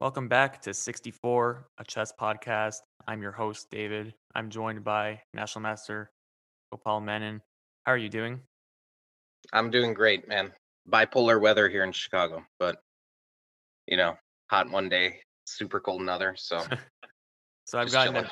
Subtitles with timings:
[0.00, 2.78] Welcome back to 64, a chess podcast.
[3.06, 4.14] I'm your host, David.
[4.34, 6.10] I'm joined by National Master
[6.72, 7.42] Gopal Menon.
[7.84, 8.40] How are you doing?
[9.52, 10.52] I'm doing great, man.
[10.90, 12.78] Bipolar weather here in Chicago, but
[13.86, 14.16] you know,
[14.48, 16.34] hot one day, super cold another.
[16.34, 16.64] So,
[17.66, 18.24] So I've got chilling.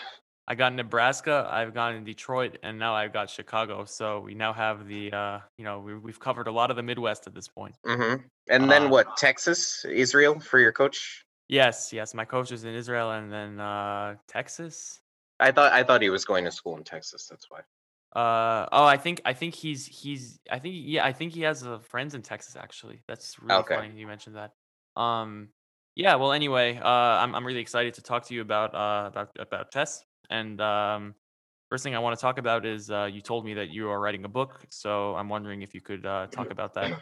[0.49, 3.85] I got Nebraska, I've got in Detroit, and now I've got Chicago.
[3.85, 6.83] So we now have the uh, you know, we, we've covered a lot of the
[6.83, 7.75] Midwest at this point.
[7.85, 8.15] hmm
[8.49, 9.19] And then Uh, what?
[9.19, 11.27] Texas, Israel for your coach?
[11.49, 12.15] Yes, yes.
[12.15, 15.01] My coach was in Israel, and then uh, Texas.
[15.41, 17.27] I thought I thought he was going to school in Texas.
[17.27, 17.61] That's why.
[18.15, 21.67] Uh oh, I think I think he's he's I think yeah I think he has
[21.67, 23.03] uh, friends in Texas actually.
[23.07, 23.75] That's really Okay.
[23.75, 24.55] funny you mentioned that.
[25.01, 25.51] Um,
[25.95, 26.15] yeah.
[26.17, 29.71] Well, anyway, uh, I'm I'm really excited to talk to you about uh about about
[29.71, 30.05] chess.
[30.31, 31.15] And um,
[31.71, 34.01] first thing I want to talk about is uh, you told me that you are
[34.01, 34.67] writing a book.
[34.71, 36.93] So I'm wondering if you could uh, talk about that.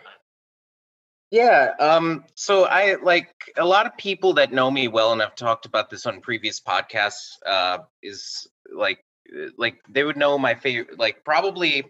[1.31, 1.73] Yeah.
[1.81, 2.25] Um.
[2.35, 6.07] So I like a lot of people that know me well have talked about this
[6.07, 7.31] on previous podcasts.
[7.45, 9.01] Uh, is like
[9.35, 10.99] uh, like they would know my favorite.
[10.99, 11.85] Like probably,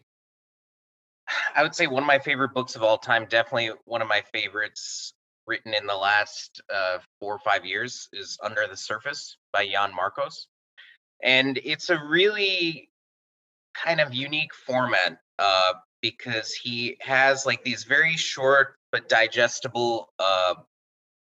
[1.56, 3.26] I would say one of my favorite books of all time.
[3.28, 5.12] Definitely one of my favorites
[5.46, 9.92] written in the last uh, four or five years is Under the Surface by Jan
[9.92, 10.46] Markos,
[11.22, 12.88] and it's a really
[13.74, 20.54] kind of unique format uh, because he has like these very short but digestible uh,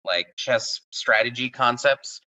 [0.04, 2.20] like chess strategy concepts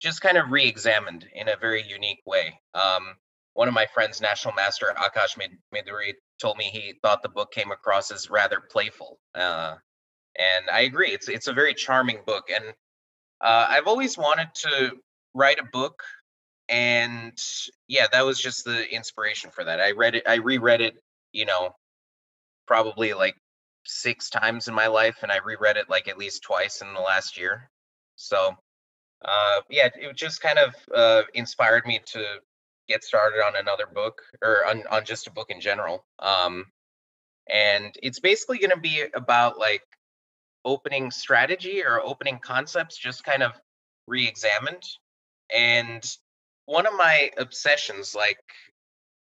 [0.00, 2.60] just kind of re-examined in a very unique way.
[2.74, 3.14] Um,
[3.54, 5.36] one of my friends national master akash
[5.74, 9.74] meduri told me he thought the book came across as rather playful uh,
[10.38, 12.64] and i agree it's it's a very charming book and
[13.42, 14.92] uh, i've always wanted to
[15.34, 16.02] write a book
[16.70, 17.36] and
[17.88, 19.80] yeah that was just the inspiration for that.
[19.80, 20.94] I read it i reread it
[21.32, 21.74] you know
[22.66, 23.34] probably like
[23.84, 27.00] six times in my life and i reread it like at least twice in the
[27.00, 27.70] last year.
[28.16, 28.56] So
[29.24, 32.40] uh yeah it just kind of uh inspired me to
[32.88, 36.66] get started on another book or on, on just a book in general um
[37.50, 39.82] and it's basically going to be about like
[40.64, 43.52] opening strategy or opening concepts just kind of
[44.06, 44.82] re-examined
[45.54, 46.16] and
[46.66, 48.38] one of my obsessions like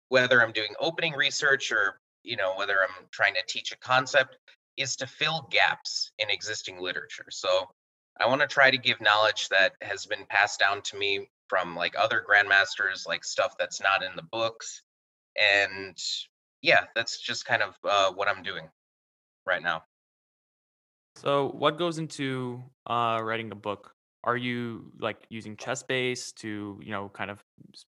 [0.08, 4.36] whether i'm doing opening research or you know whether i'm trying to teach a concept
[4.76, 7.66] is to fill gaps in existing literature so
[8.20, 11.74] i want to try to give knowledge that has been passed down to me from
[11.74, 14.82] like other grandmasters like stuff that's not in the books
[15.36, 15.96] and
[16.62, 18.68] yeah that's just kind of uh, what i'm doing
[19.46, 19.82] right now
[21.18, 23.92] So what goes into uh, writing a book?
[24.22, 27.42] Are you like using chess base to you know kind of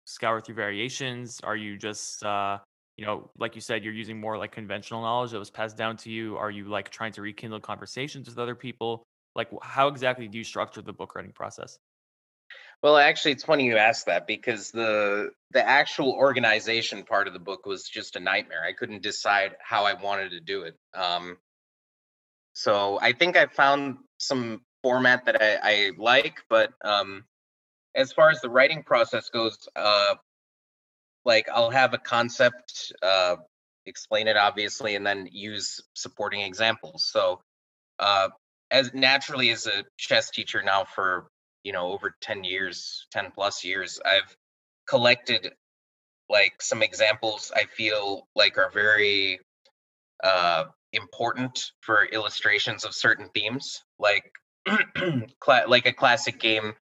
[0.06, 1.39] scour through variations?
[1.44, 2.57] Are you just uh,
[2.99, 5.95] you know like you said you're using more like conventional knowledge that was passed down
[5.97, 6.35] to you?
[6.35, 9.03] Are you like trying to rekindle conversations with other people?
[9.35, 11.79] Like how exactly do you structure the book writing process?
[12.83, 17.39] Well, actually, it's funny you asked that because the the actual organization part of the
[17.39, 18.63] book was just a nightmare.
[18.67, 20.75] I couldn't decide how I wanted to do it.
[20.93, 21.38] Um,
[22.51, 27.23] so I think I found some format that I, I like, but um,
[27.95, 30.15] as far as the writing process goes, uh,
[31.25, 33.35] like I'll have a concept, uh,
[33.85, 37.09] explain it obviously, and then use supporting examples.
[37.12, 37.41] So
[38.00, 38.30] uh,
[38.72, 41.28] as naturally as a chess teacher now for
[41.63, 44.35] you know over 10 years 10 plus years i've
[44.88, 45.53] collected
[46.30, 49.40] like some examples i feel like are very
[50.24, 54.31] uh important for illustrations of certain themes like
[55.68, 56.74] like a classic game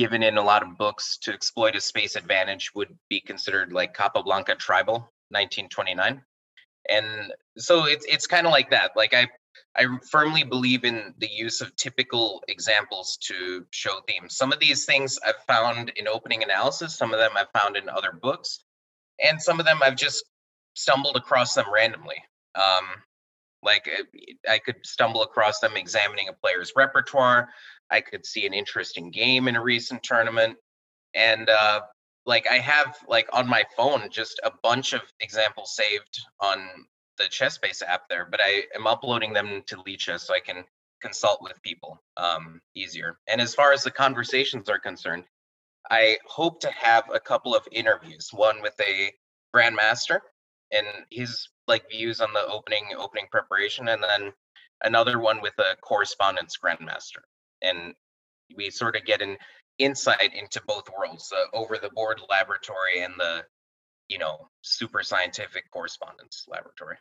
[0.00, 3.92] given in a lot of books to exploit a space advantage would be considered like
[3.92, 6.22] capablanca Treybal 1929
[6.88, 7.06] and
[7.58, 8.92] so it's it's kind of like that.
[8.96, 9.28] Like i
[9.76, 14.38] i firmly believe in the use of typical examples to show themes.
[14.38, 17.90] Some of these things i've found in opening analysis some of them i've found in
[17.90, 18.64] other books
[19.22, 20.24] and some of them i've just
[20.72, 22.24] stumbled across them randomly.
[22.54, 22.86] Um
[23.62, 24.04] like uh,
[24.50, 27.50] i could stumble across them examining a player's repertoire
[27.90, 30.56] i could see an interesting game in a recent tournament.
[31.14, 31.80] And uh
[32.26, 36.58] like i have like on my phone just a bunch of examples saved on
[37.18, 40.64] the chessbase app there but i am uploading them to lichess so i can
[41.00, 43.18] consult with people um easier.
[43.26, 45.24] And as far as the conversations are concerned
[45.90, 49.12] i hope to have a couple of interviews one with a
[49.54, 50.20] grandmaster
[50.72, 54.32] and his like views on the opening opening preparation and then
[54.84, 57.22] another one with a correspondence grandmaster
[57.62, 57.94] and
[58.56, 59.36] we sort of get an
[59.78, 63.44] insight into both worlds the over the board laboratory and the
[64.08, 66.96] you know super scientific correspondence laboratory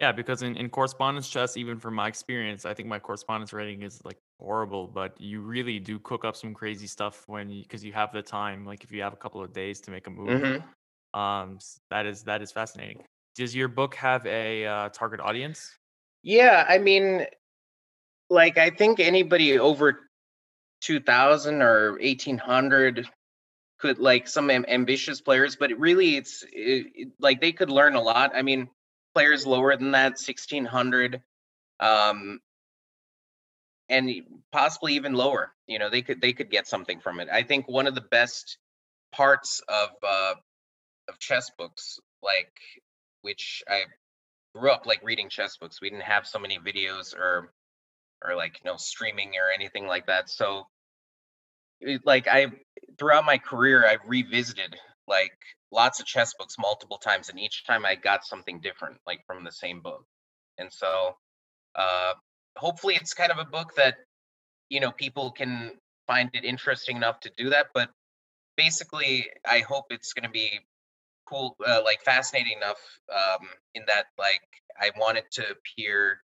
[0.00, 3.82] Yeah, because in, in correspondence chess, even from my experience, I think my correspondence rating
[3.82, 7.84] is like horrible, but you really do cook up some crazy stuff when you because
[7.84, 8.66] you have the time.
[8.66, 11.58] Like if you have a couple of days to make a move, hmm um,
[11.90, 13.04] that is that is fascinating.
[13.36, 15.70] Does your book have a uh, target audience?
[16.22, 17.26] Yeah, I mean,
[18.30, 20.00] like I think anybody over
[20.80, 23.08] 2000 or 1800
[23.78, 27.70] could like some am- ambitious players, but it really it's it, it- like they could
[27.70, 28.32] learn a lot.
[28.34, 28.68] I mean,
[29.14, 31.22] players lower than that, 1600,
[31.80, 32.40] um,
[33.88, 34.10] and
[34.52, 35.52] possibly even lower.
[35.66, 37.28] You know, they could they could get something from it.
[37.32, 38.58] I think one of the best
[39.12, 40.34] parts of uh,
[41.08, 42.52] of chess books, like
[43.22, 43.84] which I
[44.54, 45.80] grew up like reading chess books.
[45.80, 47.52] We didn't have so many videos or
[48.24, 50.30] or like you know streaming or anything like that.
[50.30, 50.66] So
[52.04, 52.46] like I
[52.98, 54.76] throughout my career I've revisited
[55.06, 55.36] like
[55.70, 59.44] lots of chess books multiple times and each time I got something different like from
[59.44, 60.04] the same book.
[60.58, 61.16] And so
[61.74, 62.14] uh
[62.56, 63.96] hopefully it's kind of a book that
[64.70, 65.72] you know people can
[66.06, 67.90] find it interesting enough to do that but
[68.56, 70.60] basically I hope it's going to be
[71.26, 72.78] cool uh, like fascinating enough
[73.12, 74.42] um in that like
[74.80, 76.22] I want it to appear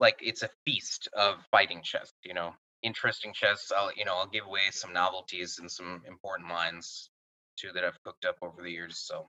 [0.00, 4.28] like it's a feast of fighting chess you know interesting chess i'll you know i'll
[4.28, 7.10] give away some novelties and some important lines
[7.56, 9.28] too that i've cooked up over the years so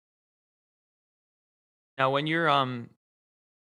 [2.00, 2.89] Now, when you're um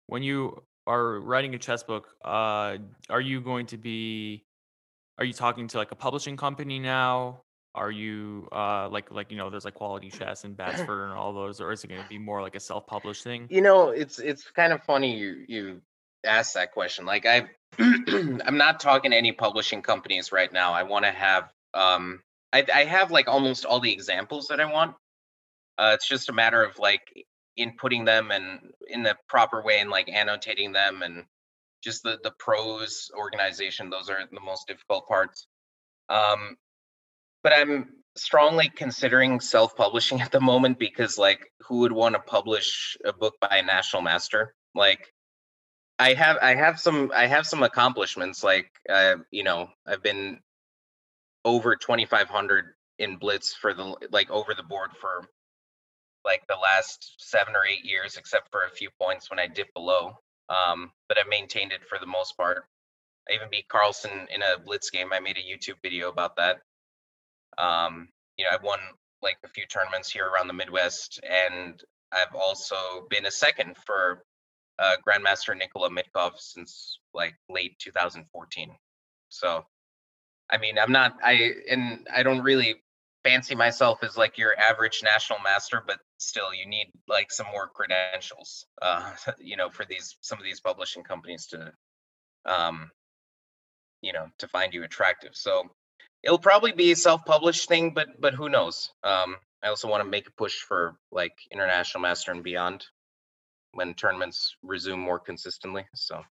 [0.07, 2.77] when you are writing a chess book, uh,
[3.09, 4.45] are you going to be
[5.17, 7.41] Are you talking to like a publishing company now?
[7.75, 11.33] Are you uh like like you know there's like Quality Chess and Batsford and all
[11.33, 13.47] those, or is it going to be more like a self-published thing?
[13.49, 15.81] you know it's it's kind of funny you you
[16.25, 17.05] asked that question.
[17.05, 17.47] Like i
[17.79, 20.73] i'm not talking to any publishing companies right now.
[20.73, 22.21] I want to have um
[22.51, 24.95] I, I have like almost all the examples that i want.
[25.77, 27.01] Uh it's just a matter of like
[27.59, 31.25] inputting them and in the proper way and like annotating them and
[31.83, 35.47] just the the prose organization those are the most difficult parts.
[36.09, 36.57] Um
[37.43, 42.97] but i'm strongly considering self-publishing at the moment because like who would want to publish
[43.05, 44.53] a book by a national master?
[44.75, 45.12] Like
[45.99, 50.39] i have i have some i have some accomplishments like uh you know i've been
[51.45, 52.65] over 2500
[52.99, 55.25] in blitz for the like over the board for
[56.25, 59.73] like the last seven or eight years except for a few points when i dip
[59.73, 60.13] below
[60.49, 62.65] um but i've maintained it for the most part
[63.29, 65.13] I even beat Carlsen in a blitz game.
[65.13, 66.59] I made a YouTube video about that.
[67.57, 68.79] Um, you know, I've won
[69.21, 71.81] like a few tournaments here around the Midwest, and
[72.11, 72.75] I've also
[73.09, 74.23] been a second for
[74.79, 78.71] uh, Grandmaster Nikola Mitkov since like late 2014.
[79.29, 79.65] So,
[80.51, 82.75] I mean, I'm not, I, and I don't really
[83.23, 87.67] fancy myself as like your average national master, but still, you need like some more
[87.67, 91.71] credentials, uh, you know, for these, some of these publishing companies to,
[92.45, 92.91] um,
[94.01, 95.31] you know, to find you attractive.
[95.33, 95.69] So
[96.23, 98.91] it'll probably be a self-published thing, but but who knows?
[99.03, 102.85] Um, I also want to make a push for like international master and beyond
[103.73, 105.85] when tournaments resume more consistently.
[105.95, 106.21] So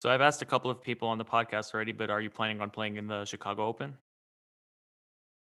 [0.00, 2.60] So I've asked a couple of people on the podcast already, but are you planning
[2.60, 3.96] on playing in the Chicago Open?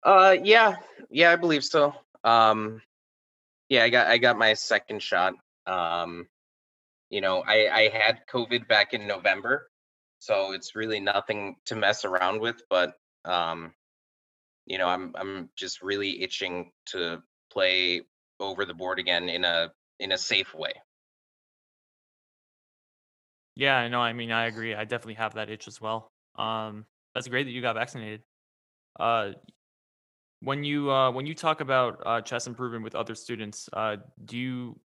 [0.05, 0.77] uh yeah,
[1.09, 1.93] yeah, I believe so.
[2.23, 2.81] Um
[3.69, 5.33] yeah, I got I got my second shot.
[5.67, 6.27] Um,
[7.09, 9.69] you know, I I had COVID back in November,
[10.19, 12.93] so it's really nothing to mess around with, but
[13.25, 13.73] um
[14.65, 17.21] you know, I'm I'm just really itching to
[17.51, 18.03] play
[18.39, 20.73] over the board again in a in a safe way.
[23.59, 23.99] Yeah, I know.
[24.01, 24.73] I mean, I agree.
[24.73, 26.13] I definitely have that itch as well.
[26.35, 28.23] Um, that's great that you got vaccinated.
[28.99, 29.33] Uh,
[30.41, 34.37] when you uh, when you talk about uh, chess improvement with other students, uh, do
[34.37, 34.79] you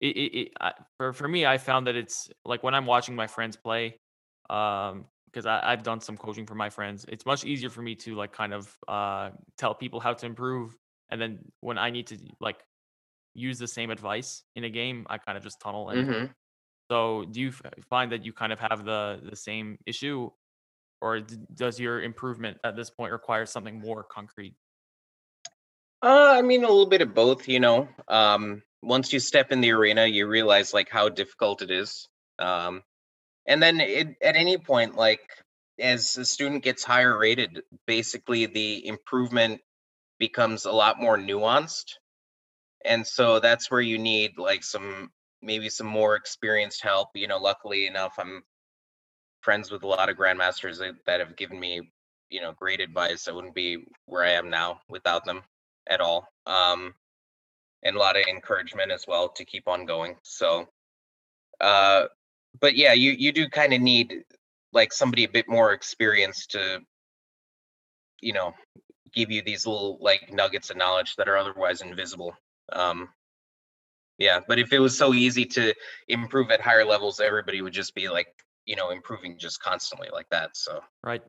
[0.00, 1.46] it, it, it I, for for me?
[1.46, 4.00] I found that it's like when I'm watching my friends play,
[4.50, 7.06] um, because I've done some coaching for my friends.
[7.08, 10.76] It's much easier for me to like kind of uh, tell people how to improve,
[11.10, 12.64] and then when I need to like
[13.34, 16.32] use the same advice in a game, I kind of just tunnel and hmm
[16.90, 17.52] So, do you
[17.88, 20.30] find that you kind of have the the same issue,
[21.00, 21.20] or
[21.54, 24.54] does your improvement at this point require something more concrete?
[26.02, 27.48] Uh, I mean, a little bit of both.
[27.48, 31.70] You know, um, once you step in the arena, you realize like how difficult it
[31.70, 32.08] is.
[32.38, 32.82] Um,
[33.46, 35.20] and then it, at any point, like
[35.78, 39.60] as a student gets higher rated, basically the improvement
[40.18, 41.94] becomes a lot more nuanced
[42.84, 45.10] and so that's where you need like some
[45.42, 48.42] maybe some more experienced help you know luckily enough i'm
[49.42, 51.82] friends with a lot of grandmasters that, that have given me
[52.30, 55.42] you know great advice i wouldn't be where i am now without them
[55.88, 56.94] at all um
[57.84, 60.66] and a lot of encouragement as well to keep on going so
[61.60, 62.04] Uh,
[62.60, 64.24] but yeah, you you do kind of need
[64.72, 66.80] like somebody a bit more experienced to,
[68.20, 68.54] you know,
[69.14, 72.34] give you these little like nuggets of knowledge that are otherwise invisible.
[72.72, 73.10] Um,
[74.18, 75.74] yeah, but if it was so easy to
[76.08, 78.26] improve at higher levels, everybody would just be like,
[78.66, 80.56] you know, improving just constantly like that.
[80.56, 81.22] So right?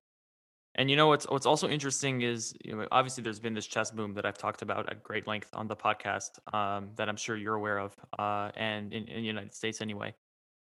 [0.75, 3.91] And you know what's what's also interesting is you know obviously there's been this chess
[3.91, 7.35] boom that I've talked about at great length on the podcast um, that I'm sure
[7.35, 10.13] you're aware of, uh, and in, in the United States anyway.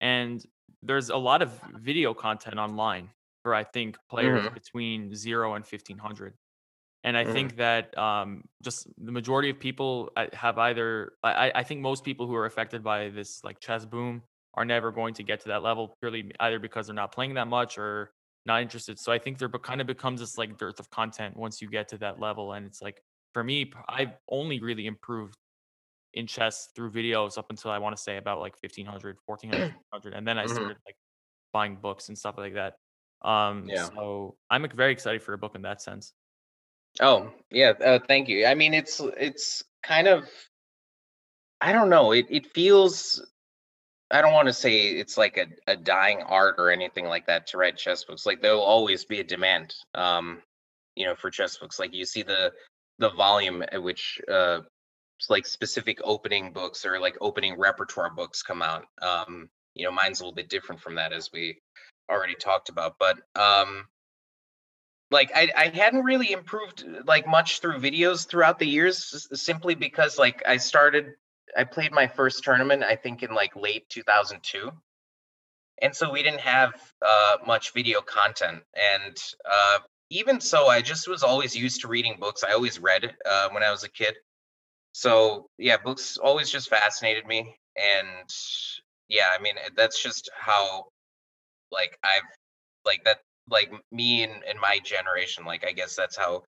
[0.00, 0.45] And
[0.83, 3.11] there's a lot of video content online
[3.43, 6.35] for I think players hmm between zero and fifteen hundred.
[7.04, 11.50] And I hmm think that um, just the majority of people uh, have either I,
[11.54, 14.23] I think most people who are affected by this like chess boom
[14.54, 17.49] are never going to get to that level purely either because they're not playing that
[17.49, 18.12] much or
[18.47, 18.99] not interested.
[19.00, 21.88] So I think there kind of becomes this like dearth of content once you get
[21.88, 22.52] to that level.
[22.52, 23.02] And it's like
[23.35, 25.37] for me, I've only really improved
[26.14, 30.14] in chess through videos up until I want to say about like 1500, 1400, 1500.
[30.14, 30.97] And then I hmm started like
[31.52, 32.76] buying books and stuff like that.
[33.23, 33.90] Um, Yeah.
[33.94, 36.12] so I'm very excited for a book in that sense.
[37.00, 37.70] Oh, yeah.
[37.70, 38.46] Uh, thank you.
[38.46, 40.28] I mean, it's it's kind of
[41.61, 42.12] I don't know.
[42.12, 43.25] It it feels
[44.11, 47.46] I don't want to say it's like a, a dying art or anything like that
[47.49, 48.26] to write chess books.
[48.26, 50.42] Like there'll always be a demand, um,
[50.96, 51.78] you know, for chess books.
[51.78, 52.52] Like you see the
[52.99, 54.61] the volume at which uh
[55.30, 58.84] like specific opening books or like opening repertoire books come out.
[59.00, 61.58] Um, you know, mine's a little bit different from that as we
[62.11, 62.96] already talked about.
[62.99, 63.87] But um
[65.12, 70.19] like I, I hadn't really improved like much through videos throughout the years simply because
[70.19, 71.14] like I started
[71.57, 74.73] I played my first tournament I think in like late 2002
[75.83, 78.62] and so we didn't have uh, much video content.
[78.76, 79.78] And uh,
[80.11, 82.45] even so I just was always used to reading books.
[82.45, 84.14] I always read uh, when I was a kid.
[84.92, 87.57] So yeah books always just fascinated me.
[87.76, 88.31] And
[89.09, 90.87] yeah I mean that's just how
[91.73, 92.23] like I've
[92.87, 93.19] like that
[93.52, 96.42] like me and, and my generation like i guess that's how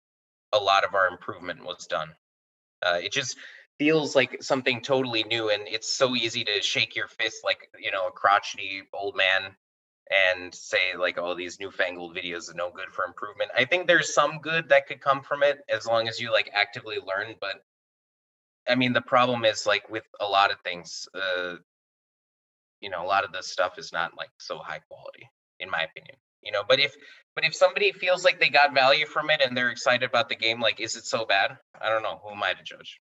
[0.53, 2.09] a lot of our improvement was done.
[2.83, 3.37] Uh, it just
[3.79, 7.91] feels like something totally new and it's so easy to shake your fist like you
[7.91, 9.55] know a crotchety old man
[10.11, 13.49] and say like oh these newfangled videos are no good for improvement.
[13.57, 16.49] I think there's some good that could come from it as long as you like
[16.53, 17.63] actively learn but
[18.67, 21.55] i mean the problem is like with a lot of things uh
[22.81, 25.27] you know a lot of this stuff is not like so high quality
[25.59, 26.95] in my opinion you know but if
[27.35, 30.35] but if somebody feels like they got value from it and they're excited about the
[30.35, 31.57] game like is it so bad?
[31.79, 32.19] I don't know.
[32.23, 32.99] Who am i to judge?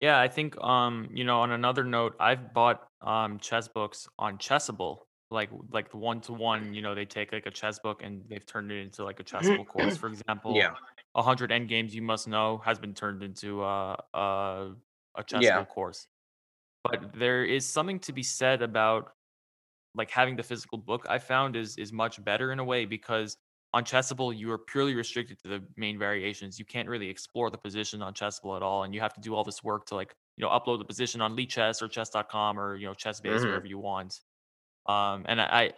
[0.00, 4.38] Yeah, I think um, you know, on another note, I've bought um chess books on
[4.38, 4.98] Chessable,
[5.30, 8.22] like like the one to one, you know, they take like a chess book and
[8.28, 9.96] they've turned it into like a Chessable course.
[10.02, 10.70] For example, yeah.
[11.12, 15.58] 100 end games You Must Know has been turned into uh, uh, a yeah.
[15.58, 16.06] Chessable course.
[16.84, 19.12] But there is something to be said about
[19.98, 23.36] like having the physical book I found is is much better in a way because
[23.74, 26.58] on Chessable you are purely restricted to the main variations.
[26.58, 29.34] You can't really explore the position on Chessable at all, and you have to do
[29.34, 32.76] all this work to like you know upload the position on Chess or Chess.com or
[32.76, 34.20] you know Chessbase hmm wherever you want.
[34.86, 35.74] Um, and I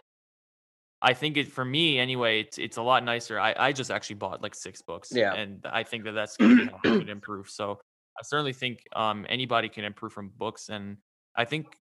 [1.01, 2.41] I think it for me anyway.
[2.41, 3.39] It's it's a lot nicer.
[3.39, 6.49] I I just actually bought like six books, yeah and I think that that's going
[6.49, 7.49] to be how I could improve.
[7.49, 7.79] So
[8.19, 10.97] I certainly think um anybody can improve from books, and
[11.35, 11.77] I think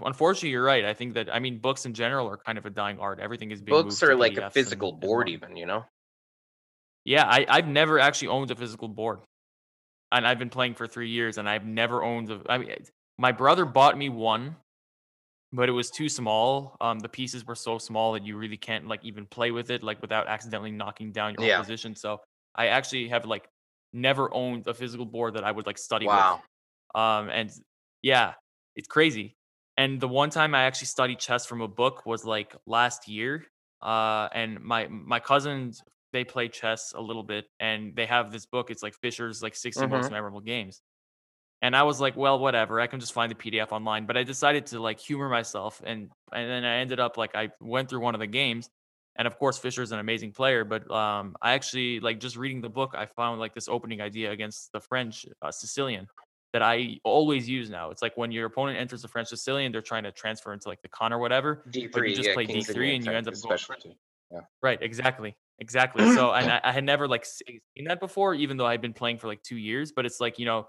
[0.00, 0.84] Unfortunately, you're right.
[0.84, 3.20] I think that I mean, books in general are kind of a dying art.
[3.20, 5.28] Everything is being books are like a physical and and board more.
[5.28, 5.86] even you know
[7.04, 9.20] Yeah, I I've never actually owned a physical board,
[10.12, 12.76] and I've been playing for 3 years, and I've never owned a I mean,
[13.18, 14.56] my brother bought me one,
[15.52, 16.76] but it was too small.
[16.80, 19.82] Um, the pieces were so small that you really can't, like, even play with it,
[19.84, 22.20] like, without accidentally knocking down your yeah position, so
[22.56, 23.48] I actually have, like,
[23.92, 26.28] never owned a physical board that I would, like, study with.
[26.28, 26.44] wow
[26.94, 27.50] Um, and
[28.02, 28.34] yeah,
[28.76, 29.36] it's crazy.
[29.76, 33.46] And the one time I actually studied chess from a book was like last year.
[33.82, 38.46] Uh, and my my cousins they play chess a little bit, and they have this
[38.46, 38.70] book.
[38.70, 40.80] It's like Fischer's like 60 most hmm memorable games.
[41.62, 42.80] And I was like, well, whatever.
[42.80, 44.06] I can just find the PDF online.
[44.06, 47.50] But I decided to like humor myself, and and then I ended up like I
[47.60, 48.70] went through one of the games,
[49.16, 50.64] and of course Fischer's an amazing player.
[50.64, 54.30] But um, I actually like just reading the book, I found like this opening idea
[54.32, 56.08] against the French uh, Sicilian
[56.54, 57.90] that I always use now.
[57.90, 60.80] It's like when your opponent enters the French Sicilian, they're trying to transfer into like
[60.82, 63.34] the Kan or whatever, but you just yeah play king's D3 and you end up
[63.42, 63.58] going
[64.30, 64.78] yeah right.
[64.80, 66.14] Exactly, exactly.
[66.14, 69.18] So and I, I had never like seen that before, even though I'd been playing
[69.18, 69.90] for like two years.
[69.90, 70.68] But it's like you know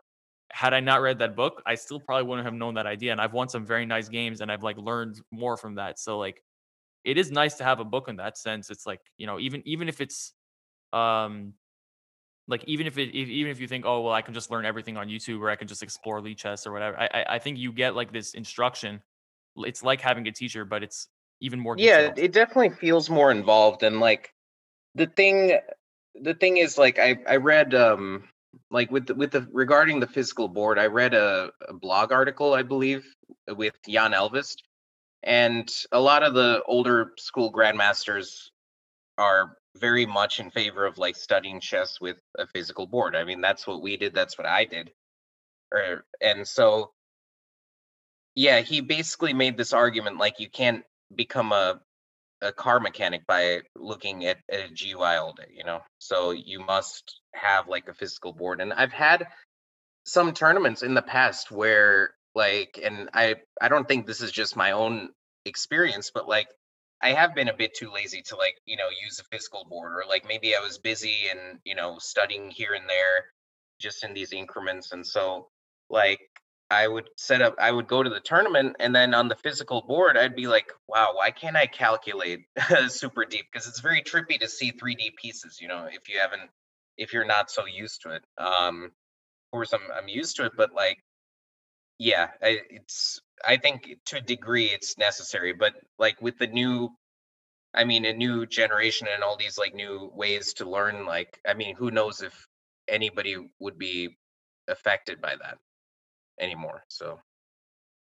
[0.51, 3.11] had I not read that book, I still probably wouldn't have known that idea.
[3.11, 5.99] And I've won some very nice games and I've like learned more from that.
[5.99, 6.41] So like
[7.03, 8.71] it is nice to have a book in that sense.
[8.71, 10.33] It's like, you know, even even if it's
[10.93, 11.53] um
[12.47, 14.65] like even if it if, even if you think, oh well, I can just learn
[14.65, 16.99] everything on YouTube or I can just explore Lichess or whatever.
[16.99, 19.01] I I, I think you get like this instruction
[19.57, 21.07] it's like having a teacher, but it's
[21.41, 24.33] even more Yeah, it definitely feels more involved and like
[24.95, 25.59] the thing
[26.21, 28.29] the thing is like I I read um
[28.71, 32.53] like with the, with the regarding the physical board, I read a, a blog article,
[32.53, 33.05] I believe,
[33.47, 34.57] with Jan Ehlvest,
[35.23, 38.49] and a lot of the older school grandmasters
[39.17, 43.15] are very much in favor of like studying chess with a physical board.
[43.15, 44.91] I mean, that's what we did, that's what I did.
[45.71, 46.91] Or and so
[48.35, 50.83] yeah, he basically made this argument like you can't
[51.15, 51.79] become a
[52.41, 55.79] a car mechanic by looking at, at a GUI all day, you know.
[55.99, 58.61] So you must have like a physical board.
[58.61, 59.27] And I've had
[60.05, 64.55] some tournaments in the past where like and I I don't think this is just
[64.55, 65.09] my own
[65.45, 66.47] experience, but like
[67.05, 69.91] I have been a bit too lazy to like, you know, use a physical board
[69.91, 73.25] or like maybe I was busy and, you know, studying here and there
[73.79, 75.49] just in these increments and so
[75.87, 76.19] like
[76.71, 79.83] I would set up I would go to the tournament and then on the physical
[79.83, 82.47] board I'd be like, wow, why can't I calculate
[82.87, 86.49] super deep because it's very trippy to see 3D pieces, you know, if you haven't
[86.97, 88.23] if you're not so used to it.
[88.39, 91.03] Um of course I'm I'm used to it, but like
[91.99, 96.89] yeah, I, it's I think to a degree it's necessary, but like with the new
[97.73, 101.53] I mean a new generation and all these like new ways to learn like I
[101.53, 102.47] mean who knows if
[102.87, 104.17] anybody would be
[104.67, 105.57] affected by that
[106.39, 106.83] anymore.
[106.87, 107.19] So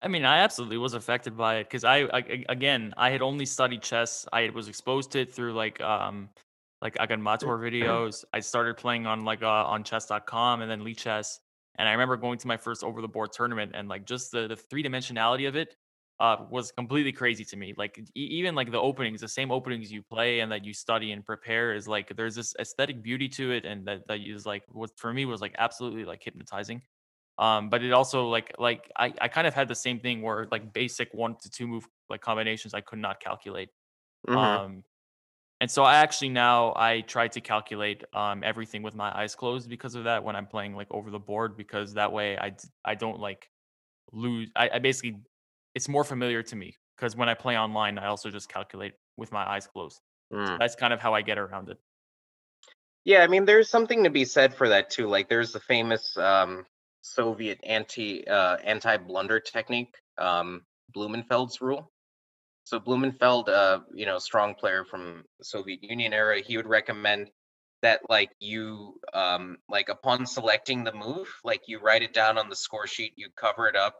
[0.02, 2.08] I mean, I absolutely was affected by it because I,
[2.48, 4.26] again I had only studied chess.
[4.32, 6.30] I was exposed to it through like um
[6.82, 8.24] like agadmator videos.
[8.32, 11.40] I started playing on like uh, on chess.com and then Lichess.
[11.80, 14.48] And I remember going to my first over the board tournament and like just the
[14.48, 15.76] the three dimensionality of it
[16.20, 17.74] uh was completely crazy to me.
[17.76, 21.12] Like e- even like the openings, the same openings you play and that you study
[21.12, 24.64] and prepare is like there's this aesthetic beauty to it and that that is like
[24.68, 26.82] what for me was like absolutely like hypnotizing.
[27.38, 30.48] Um, but it also like like I, I kind of had the same thing where
[30.50, 33.70] like basic one to two move like combinations I could not calculate.
[34.28, 34.84] hmm Um,
[35.60, 39.68] and so I actually now I try to calculate um everything with my eyes closed
[39.68, 42.94] because of that when I'm playing like over the board because that way I I
[42.94, 43.48] don't like
[44.12, 45.18] lose I, I basically
[45.74, 49.30] it's more familiar to me because when I play online I also just calculate with
[49.32, 50.00] my eyes closed.
[50.32, 50.58] So mm.
[50.58, 51.78] that's kind of how I get around it.
[53.04, 55.08] yeah, I mean there's something to be said for that too.
[55.08, 56.64] Like there's the famous um
[57.02, 60.62] Soviet anti uh anti blunder technique, um
[60.94, 61.90] Blumenfeld's rule
[62.70, 67.28] So Blumenfeld, uh, you know, strong player from Soviet Union era, he would recommend
[67.82, 72.48] that like you um like upon selecting the move, like you write it down on
[72.48, 73.96] the score sheet, you cover it up,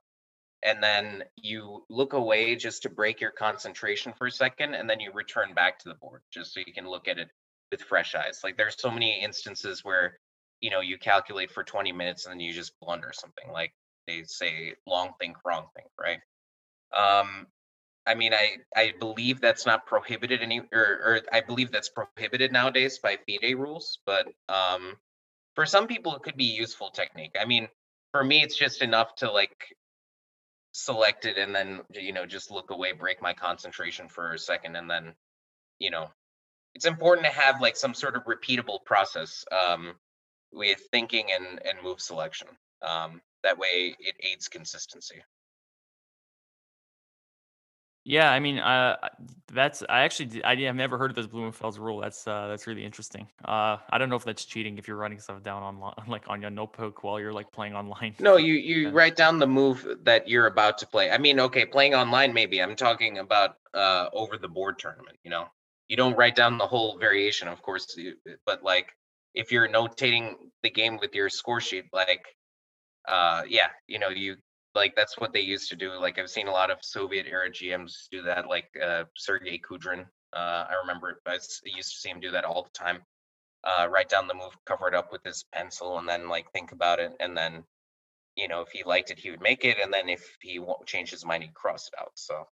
[0.62, 5.00] and then you look away just to break your concentration for a second, and then
[5.00, 7.28] you return back to the board just so you can look at it
[7.72, 8.38] with fresh eyes.
[8.44, 10.20] Like there's so many instances where,
[10.60, 13.50] you know, you calculate for 20 minutes and then you just blunder something.
[13.52, 13.74] Like
[14.06, 16.20] they say long think, wrong think, right?
[16.96, 17.48] Um,
[18.06, 22.52] I mean, I I believe that's not prohibited any, or, or I believe that's prohibited
[22.52, 23.98] nowadays by FIDE rules.
[24.06, 24.96] But um,
[25.54, 27.36] for some people, it could be a useful technique.
[27.40, 27.68] I mean,
[28.12, 29.76] for me, it's just enough to like
[30.72, 34.76] select it and then you know just look away, break my concentration for a second,
[34.76, 35.14] and then
[35.78, 36.10] you know
[36.74, 39.94] it's important to have like some sort of repeatable process um,
[40.52, 42.48] with thinking and and move selection.
[42.82, 45.22] Um, that way, it aids consistency.
[48.04, 48.96] Yeah, I mean, uh,
[49.52, 52.00] that's I actually I have never heard of this Blumenfeld's rule.
[52.00, 53.28] That's uh, that's really interesting.
[53.44, 56.40] Uh, I don't know if that's cheating if you're writing stuff down online, like on
[56.40, 58.14] your notebook while you're like playing online.
[58.18, 58.94] No, you you Yeah.
[58.94, 61.10] write down the move that you're about to play.
[61.10, 62.62] I mean, okay, playing online maybe.
[62.62, 65.48] I'm talking about uh over the board tournament, you know.
[65.88, 67.98] You don't write down the whole variation, of course,
[68.46, 68.88] but like
[69.34, 72.24] if you're notating the game with your score sheet, like
[73.06, 74.36] uh yeah, you know, you
[74.74, 75.92] like that's what they used to do.
[75.94, 80.06] Like I've seen a lot of Soviet era GMs do that, like uh Sergei Kudrin.
[80.32, 83.02] Uh I remember I used to see him do that all the time.
[83.64, 86.72] Uh write down the move, cover it up with his pencil, and then like think
[86.72, 87.64] about it, and then
[88.36, 91.12] you know, if he liked it, he would make it, and then if he changed
[91.12, 92.12] his mind, he'd cross it out.
[92.16, 92.46] So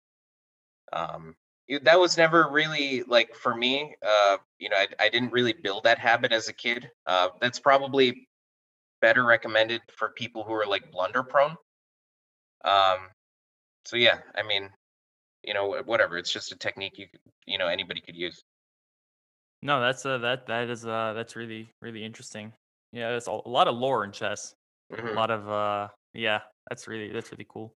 [0.93, 1.36] um,
[1.67, 3.95] it- that was never really like for me.
[4.06, 6.89] Uh, you know, I, I didn't really build that habit as a kid.
[7.06, 8.27] Uh, that's probably
[9.01, 11.58] better recommended for people who are like blunder prone.
[12.63, 13.10] Um,
[13.86, 14.70] so yeah, I mean,
[15.43, 16.17] you know, whatever.
[16.17, 18.43] It's just a technique you could, you know, anybody could use.
[19.62, 22.54] No, that's uh, that that is uh, that's really really interesting.
[22.91, 24.54] Yeah, there's a a lot of lore in chess.
[24.91, 27.74] A hmm lot of uh, yeah, that's really that's really cool.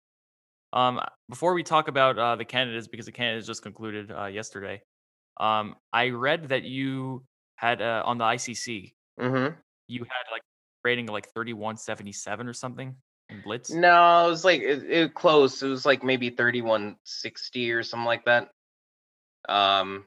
[0.72, 4.82] Um, before we talk about uh, the candidates, because the candidates just concluded uh, yesterday.
[5.40, 7.24] Um, I read that you
[7.56, 10.42] had uh, on the ICC, hmm you had like
[10.84, 12.96] rating of like 3177 or something.
[13.44, 13.70] Blitz?
[13.70, 15.62] No, it was like it, it close.
[15.62, 18.50] It was like maybe 3160 or something like that.
[19.48, 20.04] Um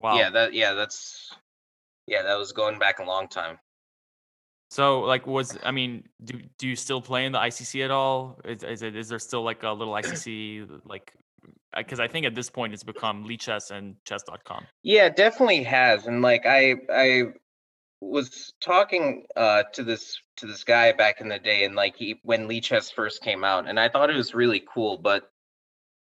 [0.00, 0.16] Wow.
[0.16, 1.34] yeah, that yeah, that's
[2.06, 3.58] yeah, that was going back a long time.
[4.70, 8.40] So like was I mean, do do you still play in the ICC at all?
[8.44, 11.12] Is is it is there still like a little ICC like
[11.76, 14.64] because I think at this point it's become Lichess and chess.com.
[14.82, 16.06] Yeah, it definitely has.
[16.06, 17.24] And like I I
[18.02, 22.18] was talking uh to this to this guy back in the day and like he
[22.24, 25.30] when Lichess first came out and I thought it was really cool, but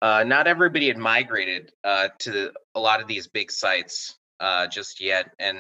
[0.02, 5.02] uh not everybody had migrated uh to a lot of these big sites uh just
[5.02, 5.60] yet and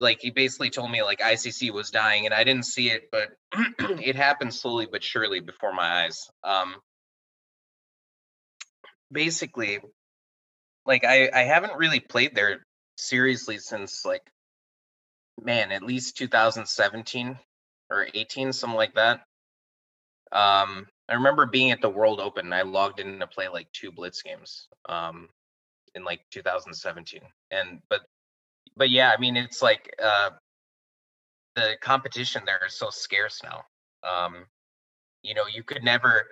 [0.00, 3.28] like he basically told me like ICC was dying and I didn't see it but
[3.78, 6.30] it happened slowly but surely before my eyes.
[6.42, 6.76] Um
[9.12, 9.80] basically
[10.86, 12.64] like I I haven't really played there
[12.96, 14.22] seriously since like
[15.42, 17.38] man, at least 2017
[17.90, 19.20] or 18 something like that.
[20.32, 22.52] Um I remember being at the World Open.
[22.52, 25.28] I logged in to play like two Blitz games um
[25.94, 27.20] in like 2017.
[27.50, 28.02] And but
[28.76, 30.30] but yeah, I mean it's like uh
[31.56, 33.64] the competition there is so scarce now.
[34.02, 34.46] Um
[35.22, 36.26] you know, you could never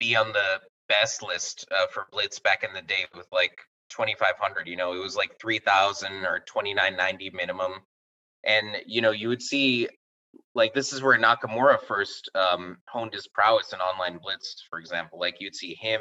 [0.00, 3.58] be on the best list uh, for Blitz back in the day with like
[3.90, 7.72] 2500 you know it was like 3000 or 2990 minimum
[8.46, 9.88] and you know you would see
[10.54, 15.18] like this is where nakamura first um, honed his prowess in online blitz for example
[15.18, 16.00] like you'd see him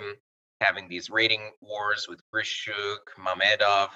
[0.61, 3.89] having these rating wars with grischuk mamedov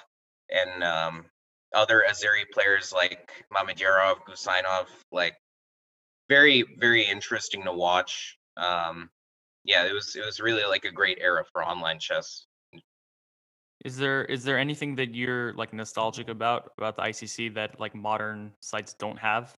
[0.50, 1.24] and um,
[1.74, 5.34] other azeri players like mamedyarov guseinov like
[6.28, 9.08] very very interesting to watch um,
[9.68, 12.46] yeah, it was it was really like a great era for online chess.
[13.84, 17.94] Is there is there anything that you're like nostalgic about about the ICC that like
[17.94, 19.54] modern sites don't have?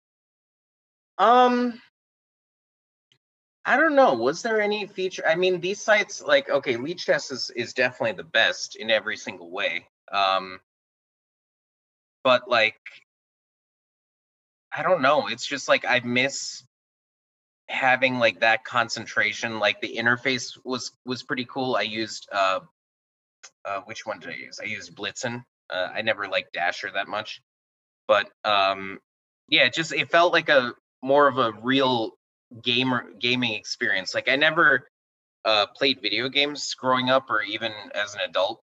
[1.18, 1.82] Um
[3.66, 4.16] I don't know.
[4.16, 5.24] Was there any feature?
[5.28, 9.52] I mean, these sites like okay, Lichess is is definitely the best in every single
[9.52, 9.88] way.
[10.12, 10.60] Um
[12.24, 12.80] but like
[14.72, 15.28] I don't know.
[15.28, 16.64] It's just like I miss
[17.70, 22.60] having like that concentration like the interface was was pretty cool i used uh
[23.66, 24.60] uh which one did i use?
[24.62, 25.44] I used BlitzIn.
[25.70, 27.42] Uh, i never liked dasher that much.
[28.08, 29.00] But um
[29.48, 32.12] yeah it just it felt like a more of a real
[32.64, 34.14] gamer gaming experience.
[34.16, 34.90] Like i never
[35.46, 38.62] uh played video games growing up or even as an adult.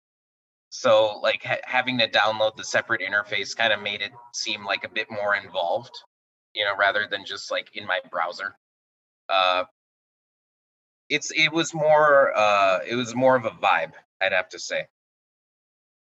[0.69, 4.83] So like ha- having to download the separate interface kind of made it seem like
[4.83, 5.93] a bit more involved
[6.53, 8.55] you know rather than just like in my browser.
[9.29, 9.63] Uh,
[11.09, 13.93] it's it was more uh, it was more of a vibe.
[14.23, 14.87] I'd have to say.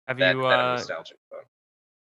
[0.07, 1.17] Have that, you that uh, nostalgic.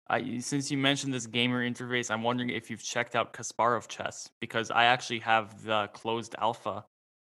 [0.10, 4.30] I, since you mentioned this gamer interface, I'm wondering if you've checked out Kasparov Chess
[4.40, 6.86] because I actually have the closed alpha.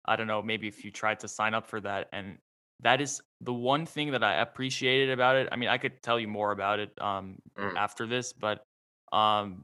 [0.05, 2.37] I don't know, maybe if you tried to sign up for that, and
[2.81, 5.47] that is the one thing that I appreciated about it.
[5.51, 7.77] I mean, I could tell you more about it um, Mm.
[7.77, 8.65] after this, but
[9.11, 9.63] um,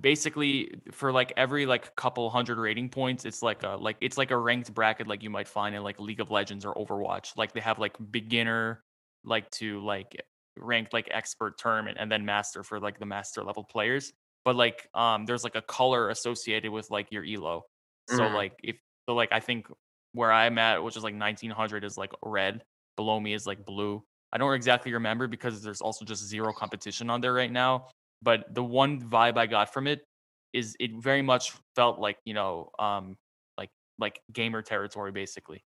[0.00, 4.30] basically for like every like couple hundred rating points it's like a like it's like
[4.30, 7.36] a ranked bracket like you might find in like league of legends or overwatch.
[7.36, 8.82] Like they have like beginner
[9.24, 10.16] like to like
[10.58, 14.12] ranked like expert tournament and then master for like the master level players.
[14.44, 17.64] But like um there's like a color associated with like your elo.
[18.06, 18.34] So Mhm.
[18.34, 18.76] like if
[19.06, 19.66] so like i think
[20.12, 22.64] where i'm at which is like 1900 is like red.
[22.96, 24.02] Below me is like blue.
[24.32, 27.88] I don't exactly remember because there's also just zero competition on there right now
[28.22, 30.06] but the one vibe I got from it
[30.52, 33.16] is it very much felt like you know um
[33.58, 35.64] like like gamer territory basically.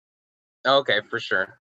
[0.66, 1.60] Okay, for sure.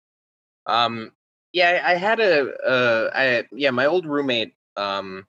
[0.66, 1.12] Um,
[1.52, 5.26] yeah, I had a uh, I yeah, my old roommate um,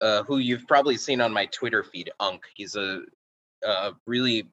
[0.00, 2.42] uh, who you've probably seen on my Twitter feed, Unk.
[2.54, 3.02] He's a,
[3.66, 4.48] a really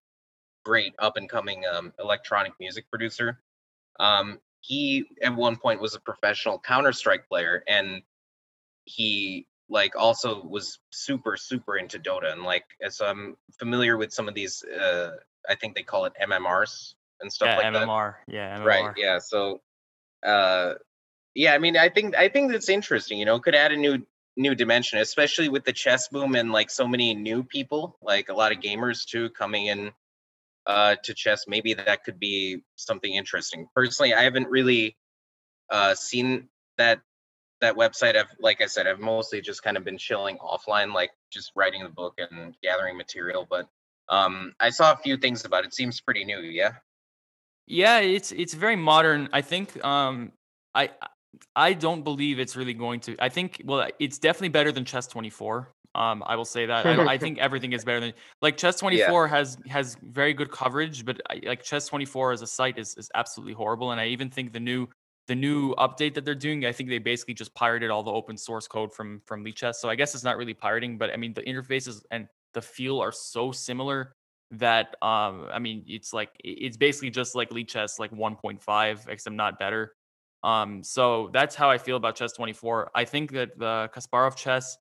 [0.64, 3.42] great up and coming um, electronic music producer.
[4.00, 8.02] Um, he at one point was a professional Counter Strike player, and
[8.86, 14.28] he like also was super super into Dota, and like so I'm familiar with some
[14.28, 14.64] of these.
[14.64, 15.12] Uh,
[15.50, 17.88] I think they call it MMRs and stuff Yeah, like that.
[17.88, 18.16] MMR.
[18.28, 18.66] Yeah, MMR.
[18.66, 18.94] Right.
[18.98, 19.20] Yeah.
[19.20, 19.62] So,
[20.26, 20.76] uh,
[21.34, 21.54] yeah.
[21.54, 23.18] I mean, I think I think that's interesting.
[23.18, 24.06] You know, could add a new
[24.38, 28.34] new dimension, especially with the chess boom and like so many new people, like a
[28.34, 29.92] lot of gamers too coming in
[30.68, 31.46] uh to chess.
[31.48, 33.68] Maybe that could be something interesting.
[33.74, 34.98] Personally, I haven't really
[35.70, 37.02] uh seen that
[37.62, 38.16] that website.
[38.16, 41.84] I've like I said, I've mostly just kind of been chilling offline, like just writing
[41.84, 43.48] the book and gathering material.
[43.50, 43.68] But
[44.10, 45.74] um, I saw a few things about it.
[45.74, 46.40] Seems pretty new.
[46.40, 46.74] Yeah.
[47.68, 49.30] Yeah, it's it's very modern.
[49.32, 50.34] I think um
[50.76, 50.90] I
[51.56, 53.16] I don't believe it's really going to.
[53.20, 55.74] I think well, it's definitely better than Chess 24.
[55.94, 56.86] Um, I will say that.
[56.86, 59.08] I, I think everything is better than like Chess Yeah.
[59.08, 62.96] 24 has has very good coverage, but I, like Chess 24 as a site is
[62.96, 63.92] is absolutely horrible.
[63.92, 64.88] And I even think the new
[65.28, 68.38] the new update that they're doing, I think they basically just pirated all the open
[68.38, 69.76] source code from from Lichess.
[69.76, 73.00] So I guess it's not really pirating, but I mean the interfaces and the feel
[73.00, 74.16] are so similar
[74.52, 79.60] that um I mean it's like it's basically just like Lichess like 1.5 except not
[79.60, 79.94] better.
[80.44, 82.92] Um, so that's how I feel about chess 24.
[82.96, 84.76] I think that the Kasparov chess,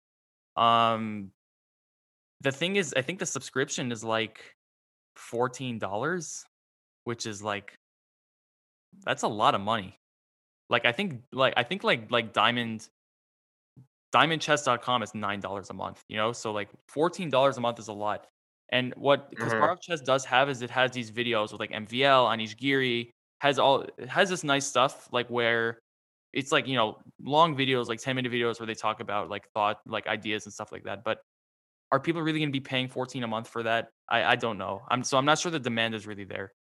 [0.57, 1.33] um,
[2.41, 4.41] the thing is, I think the subscription is like
[5.19, 6.45] $14,
[7.05, 7.75] which is like
[9.05, 10.00] that's a lot of money.
[10.71, 12.89] Like I think like I think like like Diamond
[14.13, 16.33] diamondchess.com is $9 a month, you know?
[16.33, 18.27] So like $14 a month is a lot.
[18.73, 22.27] And what hmm Kasparov Chess does have is it has these videos with like MVL,
[22.27, 25.79] Anish Giri, has all has this nice stuff like where
[26.33, 29.49] it's like, you know, long videos, like 10 minute videos where they talk about like
[29.55, 31.03] thought, like ideas and stuff like that.
[31.05, 31.21] But
[31.93, 33.91] are people really gonna be paying 14 a month for that?
[34.11, 34.85] I, I don't know.
[34.91, 36.53] I'm so I'm not sure the demand is really there.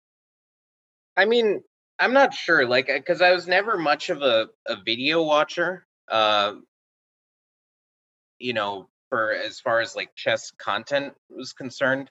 [1.17, 1.63] I mean,
[1.99, 5.87] I'm not sure, like, because I was never much of a a video watcher.
[6.09, 6.55] Uh,
[8.39, 12.11] you know, for as far as like chess content was concerned.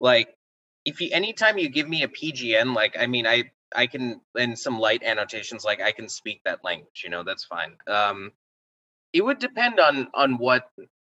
[0.00, 0.36] Like,
[0.84, 4.58] if you anytime you give me a PGN, like, I mean, I I can and
[4.58, 7.02] some light annotations, like I can speak that language.
[7.04, 7.76] You know, that's fine.
[7.88, 8.32] Um,
[9.12, 10.68] it would depend on on what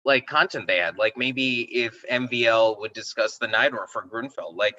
[0.04, 0.98] like content they had.
[0.98, 4.76] Like maybe if MVL would discuss the Najdorf Grunfeld, like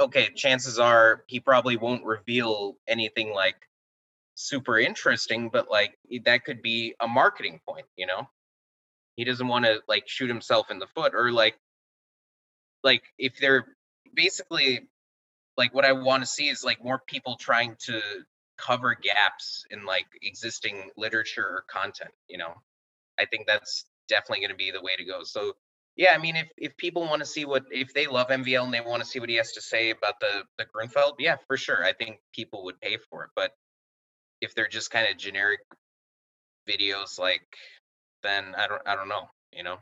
[0.00, 3.56] okay, chances are he probably won't reveal anything like
[4.34, 8.28] super interesting, but like that could be a marketing point, you know?
[9.16, 11.58] He doesn't want to like shoot himself in the foot or like
[12.84, 13.66] like if they're
[14.14, 14.88] basically
[15.56, 18.00] like what I want to see is like more people trying to
[18.56, 22.54] cover gaps in like existing literature or content, you know.
[23.18, 25.24] I think that's definitely going to be the way to go.
[25.24, 25.54] So
[25.98, 28.72] yeah, I mean, if if people want to see what if they love MVL and
[28.72, 31.56] they want to see what he has to say about the the Grunfeld, yeah, for
[31.56, 33.30] sure, I think people would pay for it.
[33.34, 33.52] But
[34.40, 35.60] if they're just kind of generic
[36.68, 37.42] videos, like
[38.22, 39.78] then I don't I don't know, you know.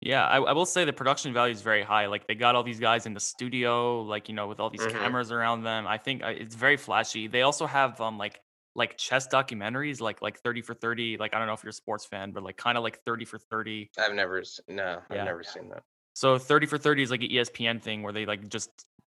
[0.00, 2.06] Yeah, I, I will say the production value is very high.
[2.06, 4.82] Like they got all these guys in the studio, like you know, with all these
[4.82, 5.86] hmm cameras around them.
[5.86, 7.28] I think uh, it's very flashy.
[7.28, 8.40] They also have um like
[8.74, 11.16] like chess documentaries, like like thirty for thirty.
[11.18, 13.24] Like I don't know if you're a sports fan, but like kind of like thirty
[13.24, 13.90] for thirty.
[13.98, 15.22] I've never no, I've Yeah.
[15.22, 15.84] never seen that.
[16.14, 18.70] So 30 for 30 is like an ESPN thing where they like just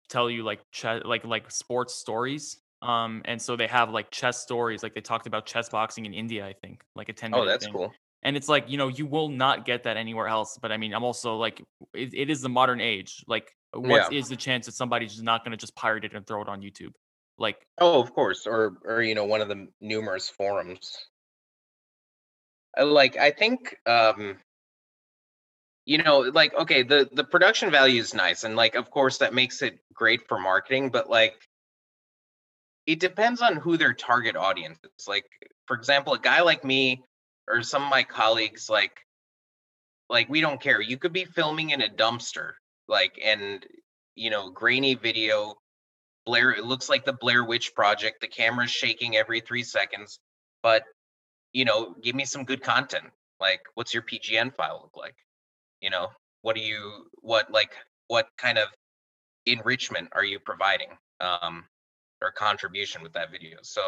[0.09, 2.63] tell you like chess like like sports stories.
[2.83, 6.15] Um and so they have like chess stories like they talked about chess boxing in
[6.15, 7.69] India, I think, like a 10 Oh, that's thing.
[7.69, 8.01] cool.
[8.23, 10.95] And it's like, you know, you will not get that anywhere else, but I mean,
[10.95, 11.61] I'm also like
[11.95, 13.25] it, it is the modern age.
[13.29, 14.13] Like what Yeah.
[14.13, 16.49] is the chance that somebody's just not going to just pirate it and throw it
[16.49, 16.93] on YouTube?
[17.39, 21.07] Like Oh, of course, or or you know, one of the numerous forums.
[22.79, 24.39] Uh, Like I think um
[25.85, 29.33] you know like okay the the production value is nice and like of course that
[29.35, 31.37] makes it great for marketing but like
[32.87, 35.27] it depends on who their target audience is like
[35.67, 37.03] for example a guy like me
[37.49, 39.01] or some of my colleagues like
[40.09, 42.53] like we don't care you could be filming in a dumpster
[42.89, 43.67] like and
[44.15, 45.55] you know grainy video
[46.27, 50.19] blair it looks like the blair witch project the camera's shaking every three seconds
[50.63, 50.83] but
[51.53, 53.07] you know give me some good content.
[53.41, 55.17] Like what's your pgn file look like?
[55.81, 56.09] You know
[56.43, 57.73] what do you what like
[58.09, 58.69] what kind of
[59.47, 60.89] enrichment are you providing
[61.21, 61.65] um
[62.21, 63.59] or contribution with that video?
[63.63, 63.83] So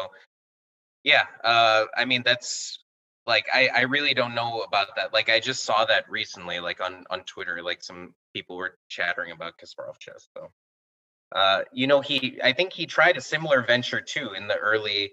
[1.03, 2.79] yeah uh i mean that's
[3.25, 5.13] like i i really don't know about that.
[5.13, 9.31] Like i just saw that recently like on on twitter like some people were chattering
[9.31, 10.49] about kasparov chess so
[11.33, 15.11] uh you know he i think he tried a similar venture too in the early